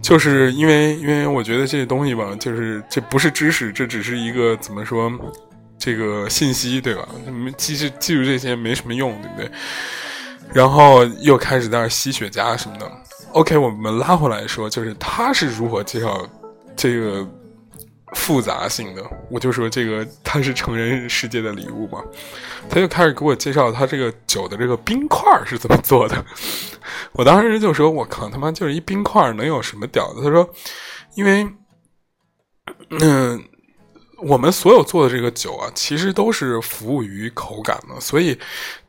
[0.01, 5.13] 就是因为因为我觉得这些东西吧，就是这不是知识，这只是一个怎么说
[5.79, 7.07] 这个信息对吧？
[7.59, 9.51] 记记记住这些没什么用，对不对？
[10.53, 12.91] 然后又开始在那儿吸雪茄什么的。
[13.33, 16.27] OK，我们拉回来说，就是他是如何介绍
[16.75, 17.27] 这个
[18.15, 19.03] 复杂性的。
[19.31, 22.03] 我就说这个他是成人世界的礼物嘛，
[22.71, 26.25] 他就开始给我介绍他这个酒的这个冰块是怎么做的。
[27.13, 30.49] 我当时就说：“我靠，他妈就是一冰块能有什么屌的？”他说
[31.15, 31.47] ：“因为，
[33.01, 33.45] 嗯，
[34.23, 38.39] 我们所有做的这个酒啊，其实都是服务于口感的，所以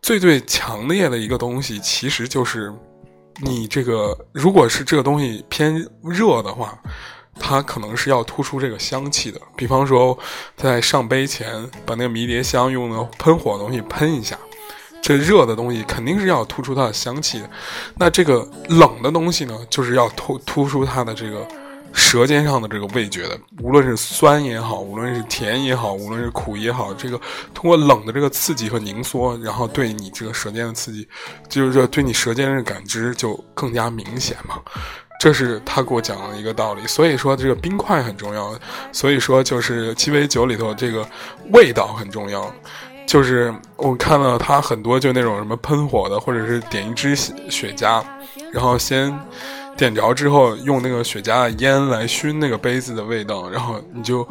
[0.02, 2.74] 最最强烈的一个东西，其实就是。”
[3.42, 6.78] 你这个如果是这个东西偏热的话，
[7.40, 9.40] 它可能是要突出这个香气的。
[9.56, 10.20] 比方说，
[10.58, 14.38] 在上杯前把那个迷迭香用的喷火的东西喷一下，
[15.02, 17.50] 这热的东西肯定是要突出它的香气的。
[17.96, 21.48] 那这个冷的东西呢，就是要突突出它的这个。
[21.92, 27.20] 舌尖上的这个味觉的，无论是酸也好，无论是甜也好，无论是苦也好，这个
[27.54, 31.08] 通过冷的这个刺激和凝缩，然后对你这个舌尖的刺激，
[31.48, 34.56] 就是说对你舌尖的感知就更加明显嘛。
[35.20, 36.88] 这是他给我讲的一个道理。
[36.88, 38.58] 所以说这个冰块很重要，
[38.92, 41.08] 所以说就是鸡尾酒里头这个
[41.52, 42.54] 味道很重要。
[43.06, 48.04] 就是我看到他很多就那种什么喷火的，或者是点一支雪茄，
[48.54, 49.14] 然后先。
[49.80, 54.28] 点着之后，用那个雪茄的烟来熏那个杯子的味道，然后你就，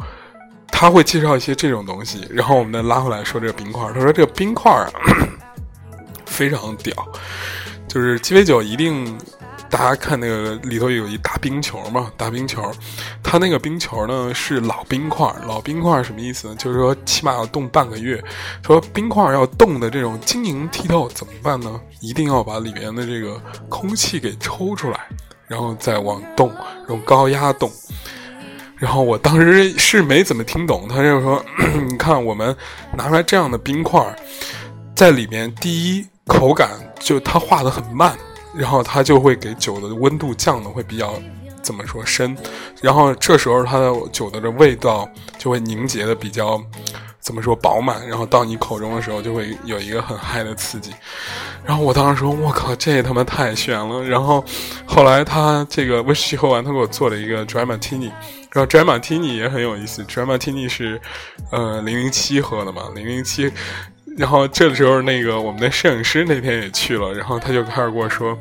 [0.67, 3.91] 他会介绍一些这种东西，然后我们再拉回来说这个冰块。
[3.91, 4.87] 他说这个冰块啊，
[6.27, 6.93] 非常屌，
[7.87, 9.17] 就是鸡尾酒一定，
[9.71, 12.71] 大家看那个里头有一大冰球嘛，大冰球，
[13.23, 16.55] 它那个冰球呢是老冰块，老冰块什么意思呢？
[16.59, 18.23] 就是说起码要冻半个月。
[18.63, 21.81] 说冰块要冻的这种晶莹剔透，怎么办呢？
[22.01, 25.07] 一定要把里面的这个空气给抽出来。
[25.49, 26.49] 然后再往冻，
[26.87, 27.69] 用高压冻。
[28.77, 31.43] 然后我当时是没怎么听懂，他就说
[31.89, 32.55] ：“你看，我们
[32.95, 34.01] 拿出来这样的冰块，
[34.95, 38.17] 在里面，第一口感就它化的很慢，
[38.55, 41.13] 然后它就会给酒的温度降的会比较
[41.61, 42.37] 怎么说深，
[42.81, 46.61] 然后这时候它的酒的这味道就会凝结的比较
[47.19, 50.91] 怎么说饱满，然后到你口中的时候就会有一个很嗨的刺激。
[51.63, 54.43] 然后我当时说：“我靠，这他妈太炫了！”然后
[54.85, 58.11] 后来他这个威士忌喝完，他给我做了一个 dry martini。
[58.51, 60.99] 然后 dry martini 也很有意思，dry martini 是
[61.51, 63.51] 呃零零七喝的嘛，零零七。
[64.17, 68.37] 然后这个时候那个我们的摄影师那天也去了，然后他就开始跟我说。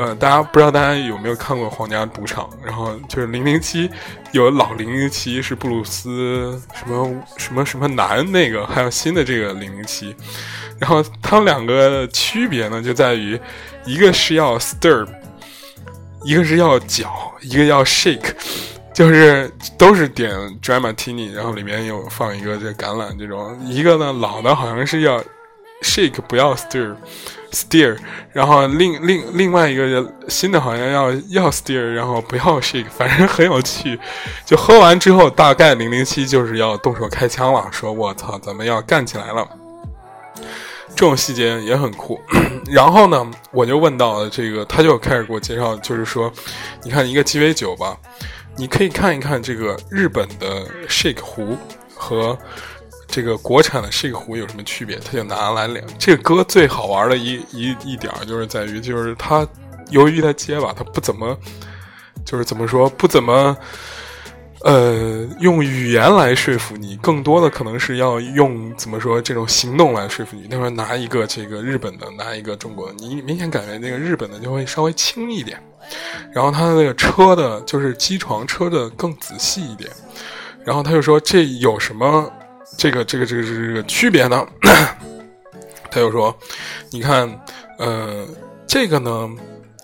[0.00, 2.44] 呃，大家不知道大家有没有看过《皇家赌场》？
[2.64, 3.90] 然后就是零零七，
[4.32, 10.16] 有老零零七是布鲁斯什么什么什么男那个，还有新的这个零零七。
[10.78, 13.38] 然后他们两个区别呢，就在于
[13.84, 15.06] 一个是要 stir，
[16.24, 18.32] 一个是要搅，一个要 shake，
[18.94, 20.32] 就是都是点
[20.62, 23.54] dry martini，然后里面有放一个这橄榄这种。
[23.66, 25.22] 一个呢，老的好像是要
[25.82, 26.96] shake，不要 stir。
[27.52, 27.98] Steer，
[28.32, 33.98] 然后另另另外一个新的好像要要 Steer，然后不要 Shake，反正很有趣。
[34.46, 39.44] 就喝完之后，大概零零七就是要动手开枪了，说我操，咱们要干起来了。
[40.90, 42.20] 这种细节也很酷。
[42.68, 46.32] 然后呢，我就问到了这个，他就开始给我介绍，就是说，
[46.84, 47.98] 你看一个鸡尾酒吧，
[48.56, 51.58] 你可以看一看这个日本的 Shake 壶
[51.96, 52.38] 和。
[53.10, 54.96] 这个国产的 shake 有什么区别？
[54.98, 55.84] 他就拿来两。
[55.98, 59.46] 这个歌最好玩的一一一点就是在于，就是他
[59.90, 61.36] 由于他结巴，他不怎么，
[62.24, 63.56] 就是怎么说，不怎么，
[64.62, 70.46] 呃，用语言来说服你，更多的可能是要用怎么说这种行动来说服你。
[70.46, 75.60] 他说拿一个这个日本的，拿一个中国的，你明显感觉那个日本的就会稍微轻一点，
[76.32, 79.90] 然后他的那个车的，就是机床车的更仔细一点，
[80.64, 82.30] 然后他就说这有什么？
[82.80, 84.42] 这个这个这个这个区别呢？
[85.92, 86.34] 他又说
[86.90, 87.28] ：“你看，
[87.76, 88.26] 呃，
[88.66, 89.28] 这个呢，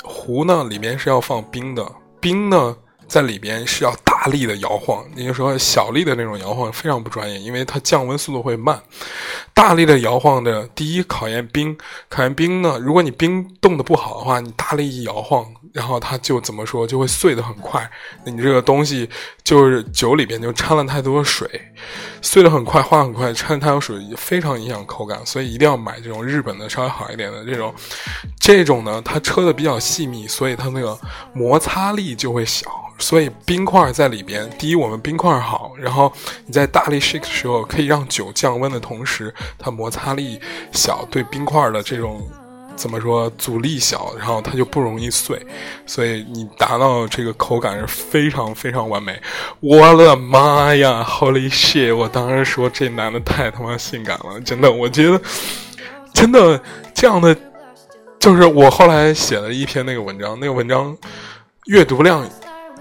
[0.02, 1.86] 壶呢里面是要放冰的，
[2.22, 2.74] 冰呢
[3.06, 5.04] 在里边是要大力的摇晃。
[5.14, 8.80] 也就是说，小力的那种摇晃非常不专业，因为它降温速度会慢。
[9.52, 11.76] 大力的摇晃的，第一考验冰，
[12.08, 15.44] 考验冰呢，如果你冰冻的不好的话，你大力一摇晃。”
[15.76, 17.86] 然后它就怎么说就会碎的很快，
[18.24, 19.06] 你这个东西
[19.44, 21.46] 就是酒里边就掺了太多水，
[22.22, 27.74] 碎的很快，化很快，掺太多水非常影响口感，所以一定要买这种日本的稍微好一点的这种，
[28.40, 30.98] 这种呢它车的比较细密，所以它那个
[31.34, 32.66] 摩擦力就会小，
[32.98, 36.10] 所以冰块在里边，第一我们冰块好，然后
[36.46, 40.40] 你在大力 shake 的时候可以让酒降温的同时，它摩擦力
[40.72, 42.26] 小，对冰块的这种。
[42.76, 45.40] 怎么说阻力小，然后它就不容易碎，
[45.86, 49.18] 所以你达到这个口感是非常非常完美。
[49.60, 51.96] 我的妈呀，Holy shit！
[51.96, 55.20] 我当时说这男的太他妈性感了，真的，我觉得
[56.12, 56.60] 真的
[56.94, 57.34] 这样的，
[58.20, 60.96] 就是我后来写了一篇那个文章，那个文章
[61.64, 62.28] 阅读量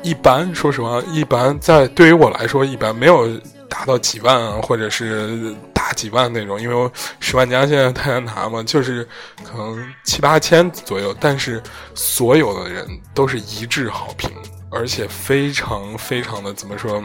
[0.03, 3.27] 一般，说实话一般，在对于我来说一般，没有
[3.69, 5.55] 达到几万，或者是。
[5.86, 9.08] 大几万那种，因为十万加现在太难拿嘛，就是
[9.43, 11.15] 可能七八千左右。
[11.19, 11.62] 但是
[11.93, 14.32] 所有的人都是一致好评，
[14.71, 17.04] 而且非常非常的怎么说，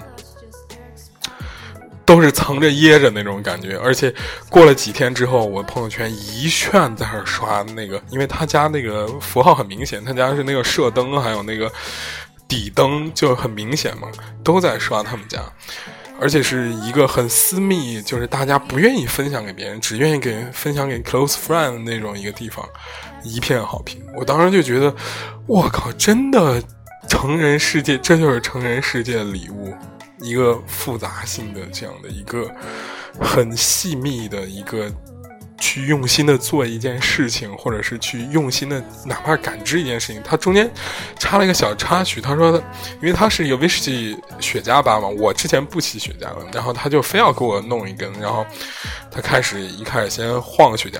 [2.06, 3.76] 都是藏着掖着那种感觉。
[3.76, 4.14] 而且
[4.48, 11.70] 过了几天之后，我朋友圈一炫在那刷那个，因为他家那个符号很明显，他家是那个射灯，还有那个
[12.48, 14.08] 底灯就很明显嘛，
[14.42, 15.38] 都在刷他们家。
[16.20, 22.64] 而且是一个很私密，就是大家不愿意分享给别人，只愿意给分享给 close friend 那种一个地方，
[23.24, 24.00] 一片好评。
[24.14, 24.94] 我当时就觉得，
[25.46, 26.62] 我靠，真的，
[27.08, 29.74] 成人世界，这就是成人世界的礼物，
[30.20, 32.50] 一个复杂性的这样的一个
[33.20, 34.92] 很细密的一个。
[35.60, 40.68] 去用心的做一件事情，或者是去用心的哪怕感知一件事情，他中间
[41.18, 42.20] 插了一个小插曲。
[42.20, 42.56] 他说，
[43.00, 48.44] 因为他是一个威士忌雪茄吧嘛，我之前不骑雪茄的，然后他就非要给我弄一根，然后
[49.10, 50.98] 他开始一开始先晃雪茄，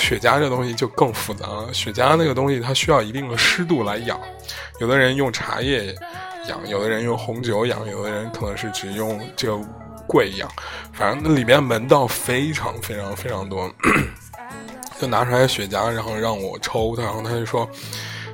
[0.00, 1.72] 雪茄这东西就更复杂了。
[1.72, 4.18] 雪茄那个东西它需要一定的湿度来养，
[4.80, 5.94] 有的人用茶叶
[6.48, 9.62] 养，有的人用红酒养，有的人可能是只用这个。
[10.10, 10.50] 贵一样，
[10.92, 13.72] 反正那里面门道非常非常非常多，
[15.00, 17.70] 就拿出来雪茄，然后让我抽他，然后他就说，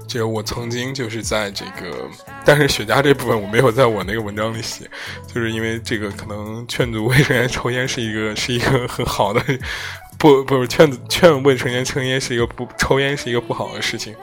[0.09, 2.09] 这个我曾经就是在这个，
[2.47, 4.89] 但是雪茄这部分我没有在我那个文章里写，
[5.33, 9.43] 就是因为这个可能劝阻未成年抽烟是一个 是一个很好的，
[10.19, 14.17] 不不是劝劝未成年抽烟是一个不抽烟是一个不好的事情，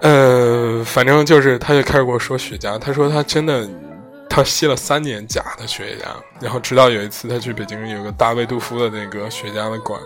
[0.00, 3.68] 呃，反正就是他就开始跟我说雪茄，他说他真的。
[4.30, 6.06] 他吸了三年假的雪茄，
[6.40, 10.00] 然后直到有一次他去北京有个大卫杜夫的那个雪茄的馆，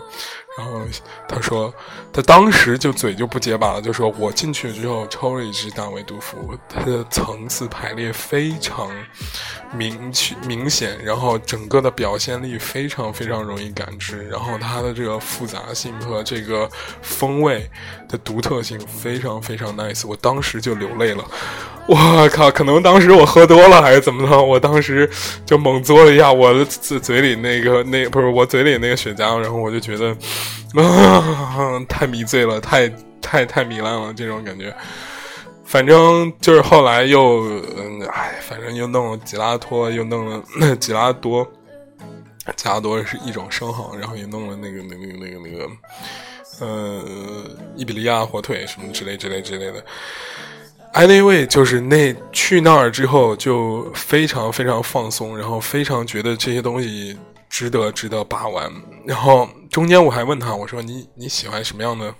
[0.57, 0.81] 然后
[1.27, 1.71] 他说
[2.11, 8.89] 他当时就嘴就不结巴了，就说我进去之后抽了一支大卫杜夫，它的层次排列非常
[9.73, 16.69] 明确明显，然后整个的表现力非常非常容易感知，然后它的这个复杂性和这个
[17.01, 17.69] 风味
[18.07, 21.23] 的独特性非常非常 nice，我当时就流泪了。
[21.87, 25.07] 我靠，可能当时我喝多了还是怎么着，我当时
[25.45, 30.09] 就猛嘬了一下我的嘴嘴里那个那不是我嘴里那个雪茄，然后我就觉得
[30.81, 32.89] 啊，太迷醉了，太
[33.21, 34.75] 太太糜烂了，这种感觉。
[35.75, 37.41] 反正就是后来又，
[37.75, 40.41] 嗯，哎，反正又弄了吉拉托，又弄了
[40.79, 41.45] 吉拉多，
[42.55, 45.69] 吉拉多是一种生蚝，然后也弄了那个那个那个那个，
[46.61, 47.03] 呃，
[47.75, 49.83] 伊比利亚火腿什么之类之类之类的。
[50.93, 57.19] Anyway，就是那去那儿之后就非常非常放松，然后非常觉得这些东西
[57.49, 58.71] 值得值得把玩。
[59.05, 62.15] 然后中间我还问他，我说你你喜欢什么样的？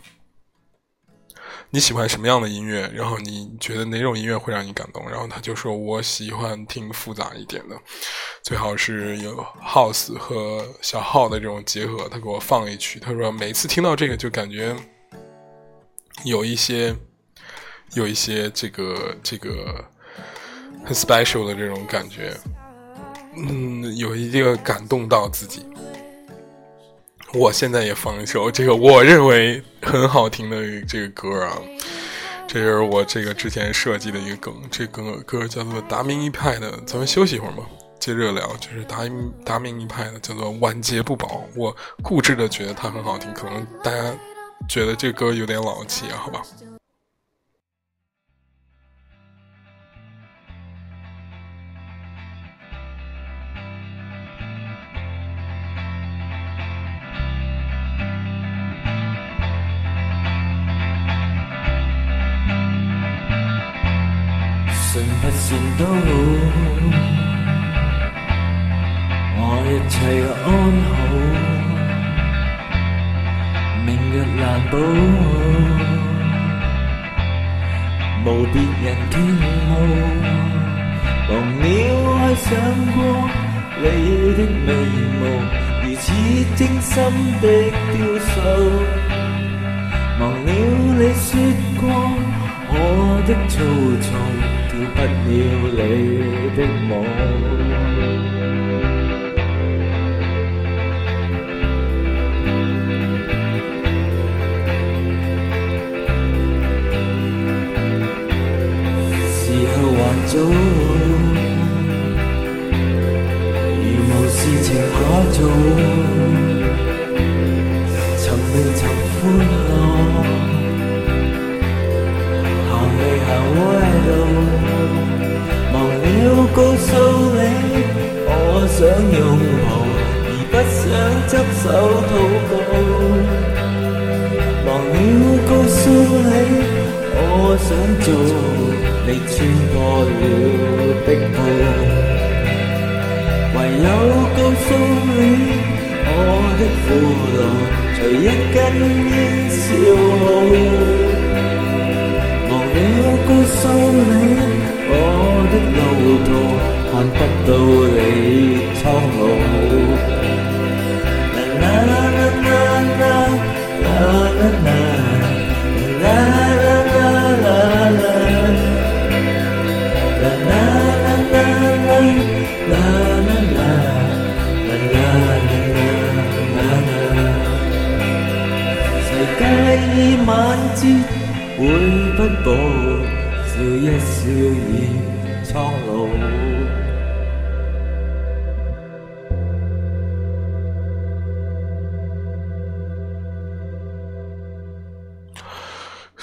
[1.70, 2.90] 你喜欢什么样的音乐？
[2.94, 5.10] 然后你觉得哪种音乐会让你感动？
[5.10, 7.76] 然后他就说：“我喜欢听复杂一点的，
[8.44, 14.76] 最好是有 house 和小号的这种结合。”他给我放一曲，他说：“每次听到这个就感觉
[16.24, 16.96] 有一些
[17.94, 19.84] 有一些这个这个
[20.86, 22.38] 很 special 的这种感觉，
[23.36, 25.66] 嗯，有一个感动到自己。”
[27.36, 31.58] 我现在也放一首这个我认为很好听的这个歌啊，
[32.48, 37.66] 这是我这个之前设计的一个梗，这个歌叫做达明一派的，咱们休息一会儿嘛，
[38.00, 39.00] 接着聊，就是达
[39.44, 44.16] 达明一派的叫做晚节不保，我固执的觉得它很好听，可能大家
[44.70, 46.42] 觉得这歌有点老气啊，好吧。
[65.32, 65.90] 算都好，
[69.38, 69.96] 我一切
[70.46, 70.48] 安
[70.90, 70.94] 好，
[73.86, 74.74] 明日难保，
[78.26, 79.72] 无别人倾慕，
[81.30, 81.64] 忘了
[82.18, 82.46] 爱上
[82.94, 82.98] 过
[83.78, 83.84] 你
[84.36, 84.68] 的眉
[85.20, 85.22] 毛，
[85.84, 86.04] 如此
[86.56, 86.94] 精心
[87.42, 87.44] 的
[87.92, 88.34] 雕塑，
[90.20, 91.28] 忘了你说
[91.80, 91.84] 过
[92.70, 92.74] 我
[93.28, 93.54] 的粗
[94.02, 94.08] 糙。
[94.94, 97.15] 不要你的梦，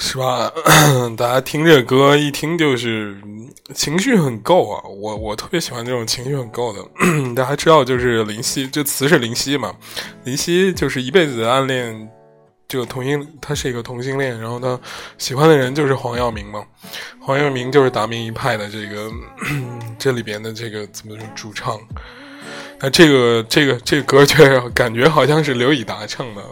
[0.03, 0.53] 是吧？
[1.16, 3.16] 大家听这歌一听就是
[3.72, 4.82] 情绪很够啊！
[4.84, 6.80] 我我特别喜欢这种情绪很够的。
[7.36, 9.72] 大家知道，就是林夕，这词是林夕嘛？
[10.24, 12.11] 林夕就是一辈子暗恋。
[12.66, 14.78] 这个同性，他是一个同性恋，然后他
[15.18, 16.64] 喜欢的人就是黄耀明嘛。
[17.20, 19.09] 黄耀明就是达明一派的这个
[20.00, 21.78] 这里边的这个怎么说主唱？
[22.80, 26.42] 那这个这个这个歌却感觉好像是刘以达唱的。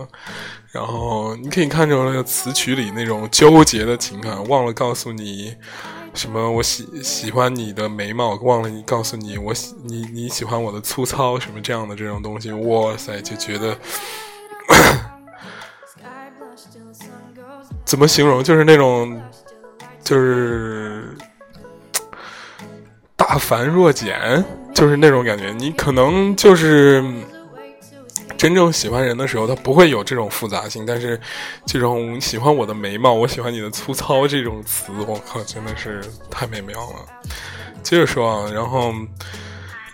[0.72, 5.54] 然后你可以看出那个词曲里那种纠结的情感，忘了告诉你
[6.14, 13.76] 什么，我喜喜欢你的眉毛，忘了你告诉你我喜你你喜欢我的粗糙什么这样的这种东西，哇塞，就觉得。
[17.84, 18.44] 怎么形容？
[18.44, 19.20] 就是那种，
[20.04, 21.12] 就是
[23.16, 25.52] 大繁若简，就是那种感觉。
[25.58, 27.02] 你可能就是
[28.40, 30.86] 真正喜欢人的时候，他不会有这种复杂性。
[30.86, 31.20] 但是
[31.66, 37.04] 这种喜欢我的眉毛，我喜欢你的粗糙这种词，我靠，真的是太美妙了。
[37.82, 38.94] 接着说啊，然后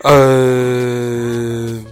[0.03, 1.83] 呃。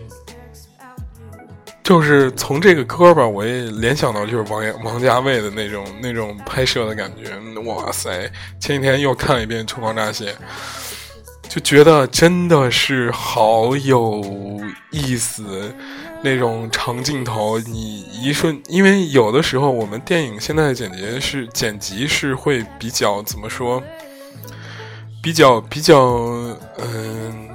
[1.84, 7.38] 就是从这个歌吧，我也联想到就是王王家卫的那种那种拍摄的感觉。
[7.64, 8.32] 哇塞！
[8.60, 10.32] 前几天又看了一遍《春光乍泄》，
[11.48, 14.24] 就觉得真的是好有
[14.90, 15.72] 意思。
[16.26, 23.82] 那种长镜头，你一瞬，因为有的时候我们电影现在的剪辑是剪辑是会比较怎么说？
[25.22, 25.98] 比较比较
[26.80, 27.48] 嗯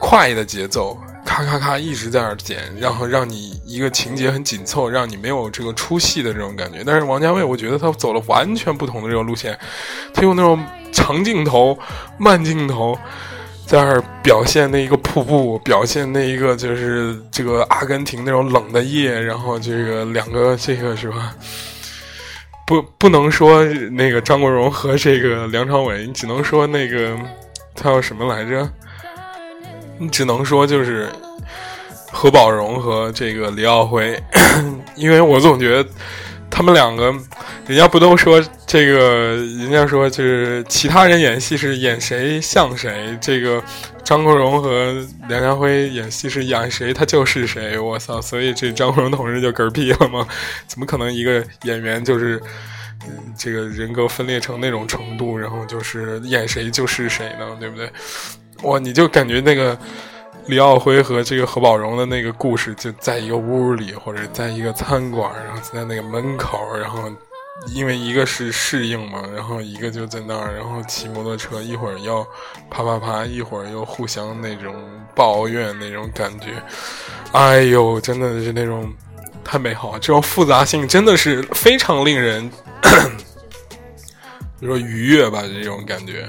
[0.00, 0.98] 快的节奏。
[1.22, 6.82] 咔咔咔一直在那儿剪，然后让你一个情节很紧凑，让你没有这个出戏的这种感觉。
[6.84, 9.56] 但是王家卫，我觉得他走了完全不同的这个路线，
[10.12, 10.58] 他用那种
[10.90, 11.78] 长镜头、
[12.18, 12.98] 慢镜头，
[13.70, 21.32] 在那儿表现那一个瀑布，表现那一个就是这个阿根廷那种冷的夜，然后这个两个这个是吧？
[22.66, 23.62] 不，不能说
[23.92, 27.16] 那个张国荣和这个梁朝伟，你只能说那个
[27.72, 28.68] 他叫什么来着？
[29.98, 31.08] 你只能说就是
[32.10, 34.20] 何宝荣和这个李耀辉，
[34.96, 35.88] 因为我总觉得
[36.60, 37.06] 他们两个，
[37.66, 43.64] 人家不都说这个，人家说就是其他人演戏是演谁像谁，这个
[44.04, 44.94] 张国荣和
[45.26, 48.20] 梁家辉演戏是演谁他就是谁，我操！
[48.20, 50.28] 所以这张国荣同志就嗝屁了吗？
[50.68, 52.38] 怎么可能一个演员就是
[53.38, 57.56] 这个人格分裂成那种程度，然后就是演谁就是谁呢？
[57.58, 57.90] 对不对？
[58.64, 59.78] 哇，你就感觉那个
[60.46, 67.10] 李耀辉和这个何宝荣的那个故事，就在一个屋里，或者在一个餐馆，然后在那个门口，然后
[67.68, 72.26] 因为一个是适应嘛，然后一个就在那儿，然后骑摩托车，一会儿要
[72.68, 74.74] 啪啪啪，一会儿又互相那种
[75.14, 76.60] 抱怨那种感觉，
[77.32, 78.92] 哎呦，真的是那种
[79.44, 82.50] 太美好，这种复杂性真的是非常令人，
[84.58, 86.28] 比如说愉悦吧，这种感觉。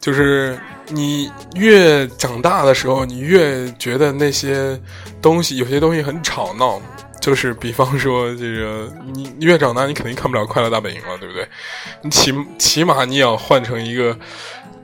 [0.00, 4.80] 就是你越长大的时候，你越觉得那些
[5.20, 6.80] 东西，有些东西很吵闹。
[7.20, 11.46] 就是比方说，这个你越长大，你肯定看不了《快乐大本营》了，对不对？
[12.00, 14.16] 你起起码你也要换成一个。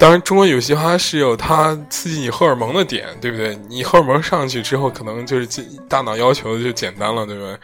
[0.05, 3.59] 当然，中国有嘻哈是有它刺激你荷尔蒙的点，对不对？
[3.71, 7.57] 你荷尔蒙上去之后，可能就是大脑要求就简单了，对不对？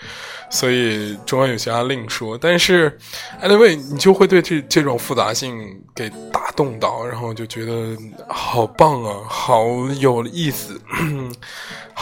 [0.48, 2.38] 所以中国有嘻哈另说。
[2.38, 2.98] 但是
[3.42, 7.94] ，anyway，你就会对这这种复杂性给打动到，然后就觉得
[8.26, 9.66] 好棒啊，好
[9.98, 10.80] 有意思。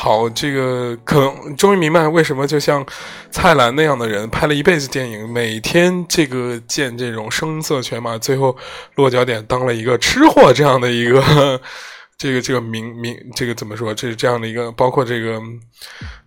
[0.00, 2.86] 好，这个可终于明白为什么就像
[3.32, 8.56] 蔡澜那样的人拍了一辈子电影，每天这个见这种声色犬马，最后
[8.94, 11.60] 落脚点当了一个吃货这样的一个
[12.16, 13.92] 这个这个名名这个怎么说？
[13.92, 15.42] 这是这样的一个，包括这个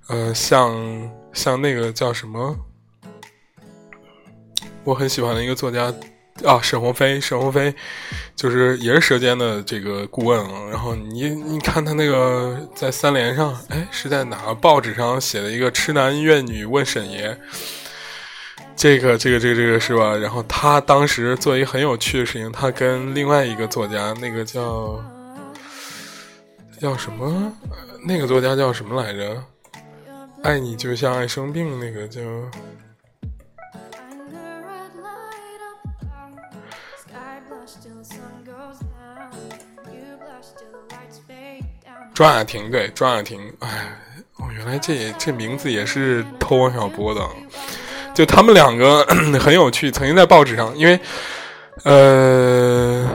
[0.09, 2.53] 呃，像像那个叫什么，
[4.83, 5.93] 我很喜欢的一个作家。
[6.45, 7.73] 啊，沈鸿飞，沈鸿飞，
[8.35, 10.69] 就是也是《舌尖》的这个顾问了。
[10.69, 17.37] 然后你你看他那个在三联上，哎，是在哪个报纸上写的一个“痴男怨女问沈爷”，
[18.75, 20.15] 这个这个这个这个是吧？
[20.15, 25.03] 然后他当时做一个很有趣的事情，他跟另外一个作家，那个叫
[26.79, 27.51] 叫什么？
[28.05, 29.43] 那个作家叫什么来着？
[30.43, 32.19] 爱你就像爱生病，那个叫。
[42.13, 43.97] 庄雅婷，对，庄雅婷，哎，
[44.37, 47.21] 哦，原来这这名字也是偷王小波的，
[48.13, 49.03] 就他们两个
[49.39, 50.99] 很有趣，曾经在报纸上，因为，
[51.83, 53.09] 呃，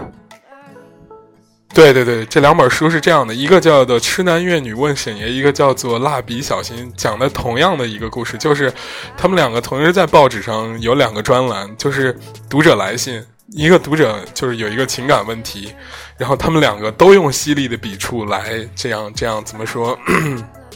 [1.74, 8.72] 对对对，这两本书是这样的，一个叫做《痴男怨女问沈爷》，一个叫做《蜡笔小新》，讲的同样的一个故事，就是
[9.16, 12.18] 他们两个同时在报纸上有两个专栏，就是
[12.48, 13.22] 读者来信。
[13.52, 15.72] 一个读者就是有一个情感问题，
[16.18, 19.96] 然后他们两个都用犀利的笔触来这样这样怎么说，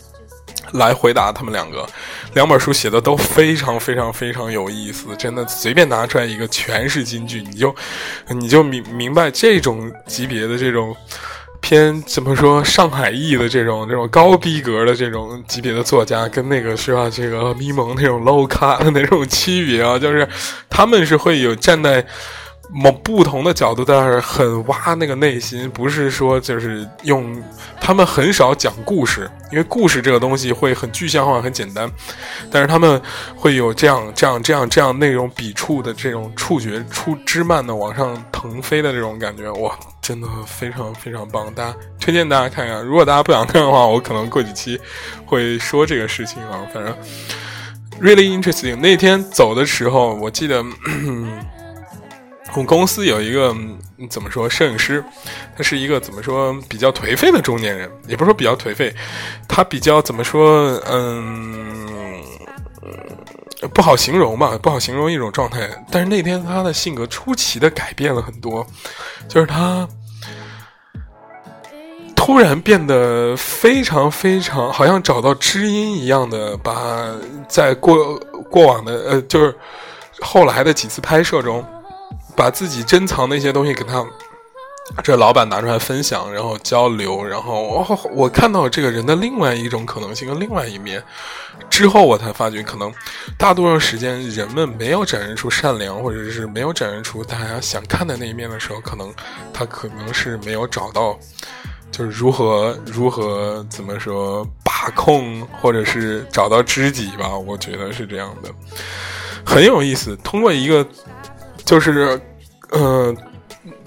[0.74, 1.84] 来回答他们两个。
[2.34, 7.74] 两本书写的都非常非常非常有意思，真的随便拿出来一个全是金句，你就
[8.28, 10.94] 你就明明白这种级别的这种
[11.60, 20.28] 偏怎么说上海译的这种这种高逼格的这种级别的作家，跟那个是吧这个咪蒙那种 low 咖的那种区别啊，就是
[20.68, 22.06] 他们是会有站在。
[22.72, 27.42] 某不同的角度，但是很挖那个内心，不是说就是用
[27.80, 31.90] 他们很少讲故事，因为故事这个东西会很具象化、很简单，
[32.50, 33.00] 但是他们
[33.34, 41.52] 会有这样、 这样、这样、这样那种笔触的这种触觉，触枝蔓的往上腾飞的这种感觉，哇，真的非常非常棒！
[41.52, 44.80] 大家推荐大家看看，如果大家不想看的话，我可能过几期
[45.26, 46.60] 会说这个事情啊。
[46.72, 46.94] 反正
[48.00, 48.76] really interesting。
[48.76, 50.64] 那天走的时候，我记得。
[52.56, 53.54] 我公司有一个
[54.08, 55.02] 怎么说摄影师，
[55.56, 58.92] 他是一个怎么说比较颓废的中年人，也不是说比较颓废，
[59.46, 62.20] 他比较怎么说，嗯，
[63.72, 65.70] 不好形容吧，不好形容一种状态。
[65.92, 68.66] 但是那天他的性格出奇的改变了很多，
[69.28, 69.88] 就是他
[72.16, 77.14] 突然变得非常非常，好像找到知音一样的，把
[77.48, 78.18] 在过
[78.50, 79.56] 过往的呃，就是
[80.20, 81.64] 后来的几次拍摄中。
[82.36, 84.04] 把自己珍藏的一些东西给他
[85.04, 91.00] 这老板拿出来分享，然后交流，然后我我看到这个人的另外一种可能性跟另外一面，
[91.68, 92.92] 之后我才发觉，可能
[93.38, 99.14] 大多数时间人们没有展示出善良，或者是没有展示出大家想看的那一面的时候，可能
[99.52, 101.16] 他可能是没有找到，
[101.92, 108.50] 就是如何如何怎么说把控，或者是找到知己吧，我觉得是这样的，
[109.46, 110.16] 很有意思。
[110.16, 110.84] 通过一个
[111.70, 112.20] 就是。
[112.70, 113.12] 呃，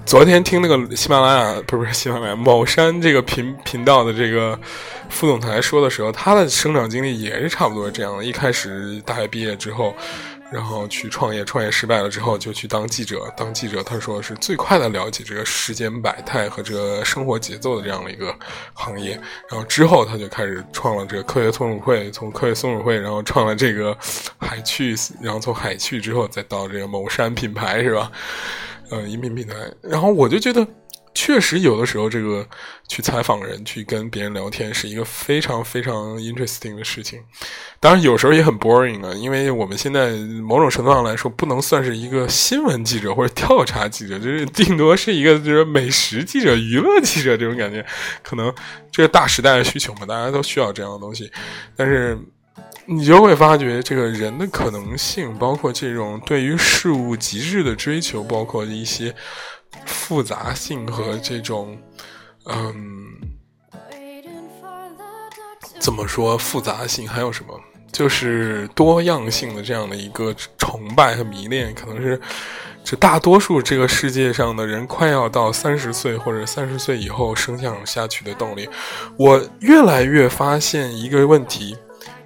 [0.06, 4.60] 昨天听那个喜马拉雅不是不是喜马拉雅某山这个频频道的这个
[5.10, 8.26] 副总裁说的时候，他的生长经历也是差不多这样的。
[8.26, 9.96] 一开始大学毕业之后，
[10.54, 13.26] 然后去创业，创业失败了之后就去当记者。
[13.36, 18.34] 当记者，他说是最快的了解这个世间百态和这个生活节奏的这样的一个
[18.74, 19.20] 行业。
[19.50, 23.98] 然后之后他就开始创了这个科学松鼠会，从科学松鼠会，然后创了这个
[24.38, 28.12] 海趣，然后从海趣之后再到这个某山品牌，是吧？
[28.92, 30.68] 呃，音频平台，然后我就觉得，
[31.14, 32.48] 确实有的时候，这个
[32.88, 37.22] 去采访人、去跟别人聊天，是一个非常非常 interesting 的事情。
[37.80, 40.12] 当然，有时候也很 boring 啊，因为我们现在
[40.42, 47.86] 某种程度上来说，不能算是一个新闻记者或者调查记者，就是顶多是一个就是美食记者、娱乐记者这种感觉。
[48.22, 48.54] 可能
[48.92, 51.32] 这个大时代的需求嘛，大家都需要这样的东西，
[51.76, 52.18] 但是。
[52.86, 59.16] 你就会发觉，这个人的可能性，包括这种对于事物极致的追求，包括一些
[59.86, 61.78] 复杂性和这种，
[62.46, 62.88] 嗯，
[65.80, 67.08] 怎么说复杂性？
[67.08, 67.60] 还有什么？
[67.92, 72.20] 就是多样性的这样的一个崇拜和迷恋，可能是
[72.84, 78.68] 这大多数这个世界上的人快要到三十岁或者三十岁以后生长下去的动力。
[79.18, 81.78] 我越来越发现一个问题。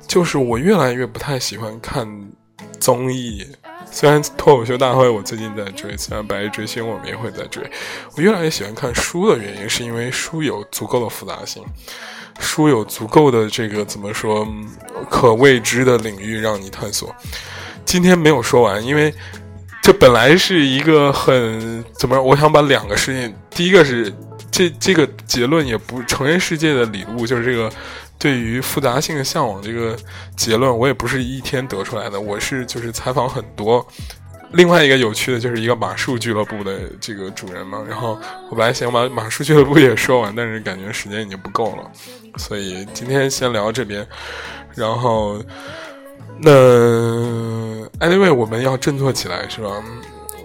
[0.08, 2.08] 就是我越来越不太喜欢看
[2.80, 3.46] 综艺，
[3.92, 7.64] 虽然脱口秀大会我最近在追，虽然白日追星我们也会在追，
[8.16, 11.64] 我越来越喜欢看书的原因是因为书有足够的复杂性，
[12.40, 14.48] 书有足够的这个怎么说
[15.10, 17.16] 可未知的领域让你探索。
[17.86, 19.12] 今天没有说完，因为
[19.82, 24.14] 这本来是一个很怎么，我想把两个事情，第一个是
[24.52, 27.72] 这这个结论也不成人世界的礼物，就是这个。
[28.20, 29.96] 对于复杂性的向往这个
[30.36, 32.20] 结论，我也不是一天得出来的。
[32.20, 33.86] 我是就是采访很多，
[34.54, 37.84] 另外一个有趣的就是一个马术俱乐部的这个主人嘛。
[37.88, 41.92] 然后我本来想把马术俱乐部也说完，但是感觉时间已经不够了，
[42.38, 44.06] 所以今天先聊这边。
[44.74, 45.40] 然后
[46.40, 46.52] 那
[48.00, 49.84] anyway 我们要振作起来，是吧？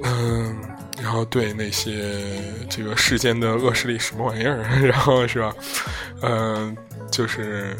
[0.04, 0.56] 嗯，
[1.02, 2.20] 然后对那些
[2.68, 5.54] 这个世间的恶势力什么玩意儿，然后是吧？
[6.20, 6.76] 嗯。
[7.12, 7.76] 就是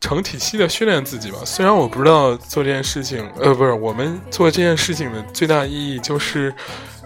[0.00, 1.38] 成体系的训练自己吧。
[1.44, 6.54] 虽然我不知道做这件事情，呃，不是我们做这件事情的最大意义，就是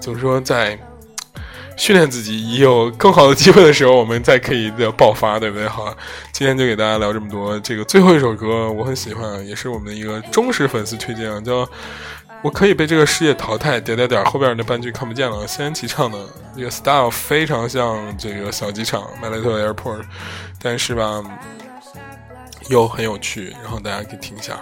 [0.00, 0.78] 怎么说，在
[1.76, 5.68] 训练自己，已有更好的机会的时候，我们再可以的爆发，对不对？
[5.68, 5.94] 好，
[6.32, 7.60] 今天就给大家聊这么多。
[7.60, 11.64] 这个最后一首歌我很喜欢，也是我们的一个忠实粉丝推荐啊，叫
[12.42, 13.80] 《我可以被这个世界淘汰》。
[13.82, 15.46] 点点点，后边那半句看不见了。
[15.46, 16.18] 谢安琪唱的
[16.56, 20.04] 这个 style 非常像这个小机场 m a l a t o Airport。
[20.62, 21.22] 但是吧，
[22.68, 24.60] 又很有趣，然后大家可以听一下。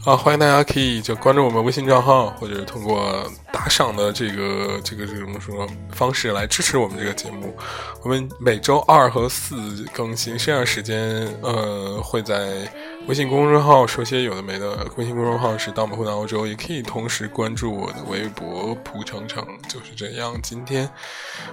[0.00, 7.54] 好，欢迎大家可以就关注我们微信账号，或者是通过打赏的这个这个这种说方式来支持我们这个节目。
[8.02, 12.66] 我们每周二和四更新，剩下时间呃会在
[13.08, 14.86] 微信公众号说些有的没的。
[14.98, 19.42] 微信公众号是“盗墓回到欧洲”，也可以同时关注我的微博“蒲程程”。
[19.66, 20.86] 就是这样，今天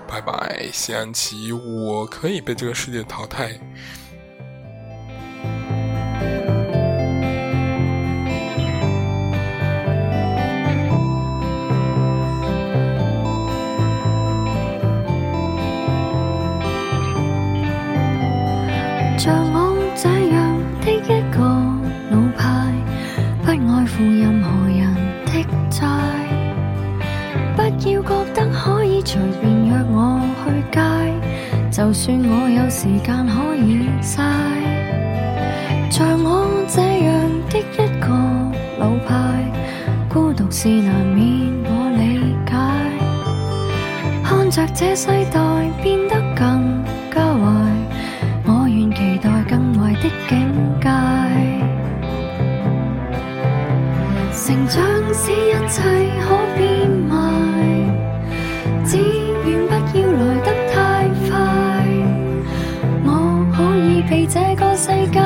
[0.05, 3.57] 拜拜，西安琪，我可以被这个世界淘汰。
[30.45, 30.79] 去街，
[31.71, 34.23] 就算我有时间可以晒，
[35.89, 37.09] 像我这样
[37.49, 37.59] 的一
[37.99, 38.05] 个
[38.79, 39.09] 老派，
[40.07, 42.53] 孤独是难免，我理解。
[44.23, 45.39] 看着这世代
[45.81, 46.83] 变得更
[47.13, 47.43] 加坏，
[48.45, 50.33] 我愿期待更坏的境
[50.81, 50.89] 界。
[54.31, 54.73] 成长
[55.13, 55.81] 是一切
[56.21, 56.25] 可
[56.55, 56.94] 变。
[64.85, 65.24] 世界。